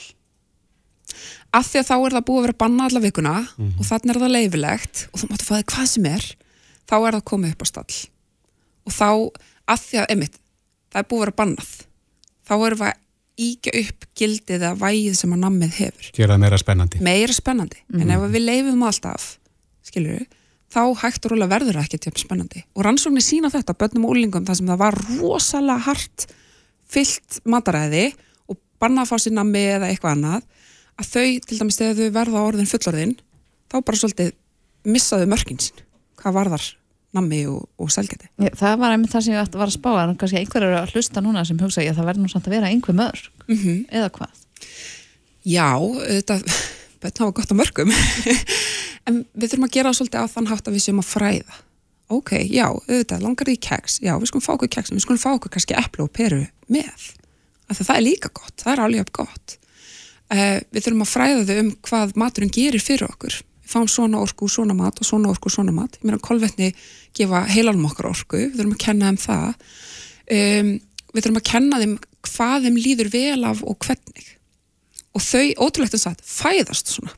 [1.52, 3.48] Af því að þá er það búið að vera banna alla vikuna
[3.78, 6.24] og þannig er það leifilegt og þú máttu fæði hvað sem er
[6.90, 7.94] þá er það komið upp á stall
[8.86, 9.10] og þá,
[9.66, 10.36] af því að, einmitt
[10.96, 11.72] það er búið að vera bannað.
[12.46, 13.02] Þá erum við að
[13.46, 16.08] íkja upp gildið eða vægið sem að nammið hefur.
[16.16, 17.00] Gera það meira spennandi.
[17.04, 18.02] Meira spennandi, mm.
[18.02, 19.26] en ef við leifum alltaf
[19.84, 20.38] skilur við,
[20.72, 22.62] þá hægt og róla verður það ekki til spennandi.
[22.72, 26.26] Og rannsóknir sína þetta, börnum og úlingum, það sem það var rosalega hart
[26.96, 28.06] fyllt mataræði
[28.48, 30.48] og bannað að fá sér nammi eða eitthvað annað
[30.96, 33.14] að þau, til dæmis þegar þau verða orðin fullorðin,
[33.68, 34.32] þá bara svolítið
[34.88, 35.86] missaðu mörginsinn,
[36.22, 36.68] hvað var þar
[37.16, 38.28] nammi og, og selgeti.
[38.60, 41.24] Það var einmitt það sem ég var að spá en kannski einhver eru að hlusta
[41.24, 43.78] núna sem hugsa ég að það verður nú samt að vera einhver mörg mm -hmm.
[43.90, 44.42] eða hvað?
[45.46, 45.70] Já,
[47.02, 47.92] þetta hafa gott á mörgum
[49.06, 51.62] en við þurfum að gera svolítið á þann hátt að við séum að fræða
[52.12, 55.30] ok, já, auðvitað, langar því keks já, við skulum fá okkur keks, við skulum fá
[55.34, 57.12] okkur kannski epplu og peru með
[57.66, 59.56] af það er líka gott, það er alveg gott
[60.30, 63.40] uh, við þurfum að fræða þau um hvað maturinn gerir fyrir okkur
[63.70, 65.98] fáum svona orku, svona mat og svona orku, svona mat.
[66.00, 66.72] Ég meina, kolvetni
[67.16, 69.68] gefa heilanum okkar orku, við þurfum að kenna þeim það.
[70.36, 70.72] Um,
[71.12, 71.94] við þurfum að kenna þeim
[72.26, 74.32] hvað þeim líður vel af og hvernig.
[75.16, 77.14] Og þau, ótrúlegt en satt, fæðast svona.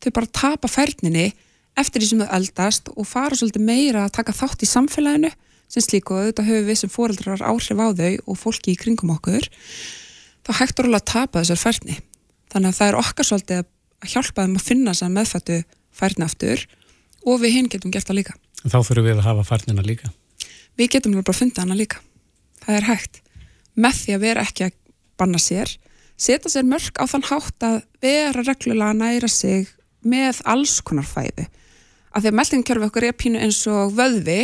[0.00, 1.30] Þau bara tapa færninni
[1.78, 5.30] eftir því sem þau eldast og fara svolítið meira að taka þátt í samfélaginu
[5.70, 9.12] sem slíku og auðvitað höfum við sem fóreldrar áhrif á þau og fólki í kringum
[9.14, 9.46] okkur
[10.46, 11.98] þá hægt orðið að tapa þessar færni.
[12.50, 13.68] Þannig að það er okkar svolítið að
[14.00, 15.58] að hjálpa þeim að finna þess að meðfættu
[16.00, 16.64] færðin aftur
[17.26, 18.36] og við hinn getum gert það líka.
[18.64, 20.10] Þá þurfum við að hafa færðina líka?
[20.78, 22.00] Við getum bara að funda hana líka.
[22.64, 23.22] Það er hægt.
[23.80, 24.76] Með því að vera ekki að
[25.20, 25.72] banna sér,
[26.20, 29.68] setja sér mörg á þann hátt að vera reglulega að næra sig
[30.00, 31.46] með alls konar fæði.
[32.10, 34.40] Af því að meldingkjörfi okkur er pínu eins og vöðvi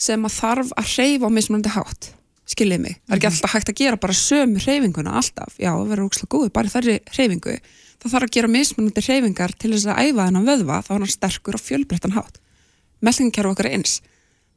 [0.00, 2.10] sem að þarf að reyfa á mismunandi hátt.
[2.52, 2.98] Skiljið mig.
[3.06, 3.36] Það er ekki mhm.
[3.36, 5.56] alltaf hægt að gera bara sömu reyfinguna alltaf.
[5.56, 7.56] Já, það verður ógslag góð bara þærri reyfingu
[8.02, 11.12] það þarf að gera mismunandi reyfingar til þess að æfa þennan vöðva þá er hann
[11.12, 12.40] sterkur og fjölbreyttan hátt.
[13.02, 13.94] Meldingarkerfi okkar eins.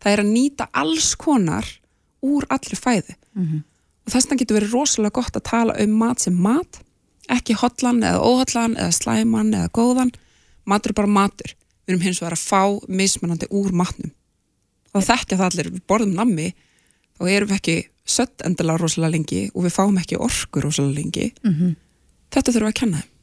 [0.02, 1.70] Það er að nýta alls konar
[2.26, 3.62] úr allir fæði mm -hmm.
[4.06, 6.82] og þess vegna getur verið rosalega gott að tala um mat sem mat
[7.30, 10.12] ekki hotlan eða óhotlan eða slæman eða góðan.
[10.66, 11.56] Matur er bara matur.
[11.86, 14.12] Við erum hins vegar að fá mismunandi úr matnum.
[14.94, 16.54] Og þekkja það allir, við borðum nammi
[17.18, 21.34] þá erum við ekki sött endilega rosalega lengi og við fáum ekki orkur rosalega lengi.
[21.44, 21.76] Mm -hmm.
[22.30, 23.15] þetta þurfum við að kenna þeim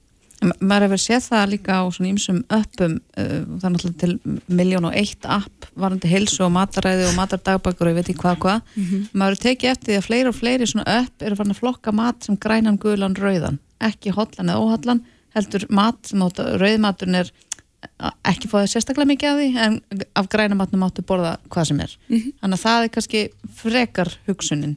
[0.61, 4.89] maður hefur séð það líka á svona ímsum öppum uh, það er náttúrulega til miljón
[4.89, 8.61] og eitt app varandi hilsu og mataræði og matardagbakur og ég veit ekki hvað hvað.
[8.75, 9.07] Mm -hmm.
[9.13, 11.93] maður hefur tekið eftir því að fleiri og fleiri svona öpp eru farin að flokka
[11.93, 13.59] mat sem grænan, guðlan, rauðan.
[13.81, 17.33] Ekki hotlan eða óhotlan heldur mat sem áttu, rauðmaturinn er
[18.25, 19.81] ekki fóðið sérstaklega mikið af því en
[20.15, 21.99] af grænamatnum áttu borða hvað sem er.
[22.09, 22.33] Mm -hmm.
[22.41, 24.77] þannig að það er kannski frekar hugsunin.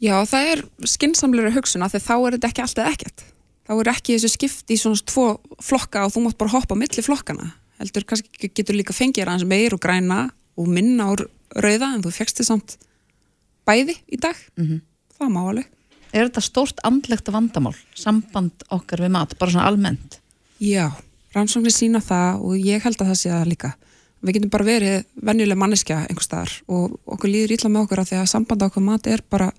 [0.00, 3.33] Já, það er skinsamlega hugsun að þá er þetta ekki alltaf ekkert
[3.64, 5.26] þá er ekki þessu skipti í svona tvo
[5.64, 9.74] flokka og þú mátt bara hoppa millir flokkana heldur kannski getur líka fengið aðeins meir
[9.76, 11.12] og græna og minna á
[11.54, 12.76] rauða en þú fegst þið samt
[13.66, 14.80] bæði í dag mm -hmm.
[15.18, 15.70] það má alveg
[16.14, 20.20] Er þetta stórt andlegt vandamál samband okkar við mat, bara svona almennt?
[20.62, 20.92] Já,
[21.34, 23.72] rannsóknir sína það og ég held að það sé að líka
[24.22, 28.08] við getum bara verið venjuleg manneskja einhver staðar og okkur líður ítla með okkur að
[28.08, 29.50] því að samband okkar mat er bara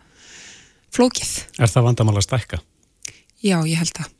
[0.95, 2.61] flókið Er það vandamál að stækka?
[3.45, 4.13] Já, ég held að.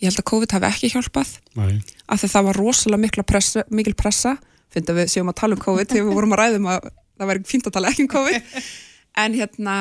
[0.00, 1.36] Ég held að COVID hafi ekki hjálpað.
[1.56, 1.82] Nei.
[2.10, 4.36] af því það var rosalega pressa, mikil pressa.
[4.74, 7.30] Finnst að við séum að tala um COVID þegar við vorum að ræðum að það
[7.30, 8.42] væri fínt að tala ekki um COVID.
[9.14, 9.74] En hérna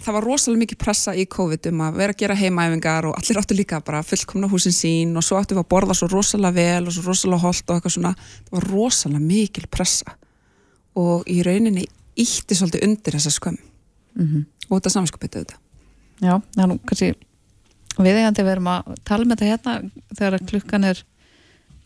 [0.00, 3.36] það var rosalega mikil pressa í COVID um að vera að gera heimaæfingar og allir
[3.36, 6.88] áttu líka bara fullkomna húsin sín og svo áttu við að borða svo rosalega vel
[6.88, 8.14] og svo rosalega holdt og eitthvað svona.
[8.46, 10.16] Það var rosalega mikil pressa.
[10.96, 11.84] Og í rauninni
[12.16, 13.60] ítti svolítið undir þessa skömm.
[14.18, 14.44] Mm -hmm.
[14.68, 15.56] og þetta saminskapitið þetta
[16.18, 17.14] Já, það er nú kannski
[17.98, 21.00] Viðegandi við erum að tala með þetta hérna þegar klukkan er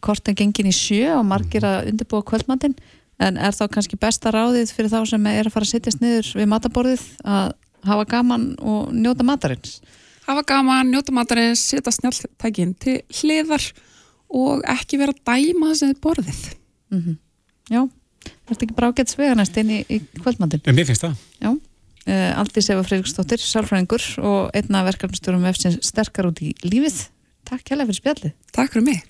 [0.03, 2.75] korten gengin í sjö og margir að undirbúa kvöldmattin
[3.23, 6.31] en er þá kannski besta ráðið fyrir þá sem er að fara að sittjast niður
[6.41, 7.53] við mataborðið að
[7.87, 9.81] hafa gaman og njóta matarins?
[10.27, 13.65] Hafa gaman, njóta matarins, setja snjáltækin til hliðar
[14.33, 16.43] og ekki vera að dæma þessi borðið.
[16.93, 17.17] Mm -hmm.
[17.71, 17.83] Já,
[18.49, 20.63] þetta er ekki bara ágætt sveganæst inn í, í kvöldmattin.
[20.65, 21.17] En mér finnst það.
[21.41, 21.57] Já.
[22.07, 27.07] Uh, Aldís Eva Freiriksdóttir, sálfræðingur og einna verkefnstjórum eftir sterkar út í lífið.
[27.49, 28.37] Takk hérlega fyrir spjallið.
[28.55, 29.03] Takk fyrir mig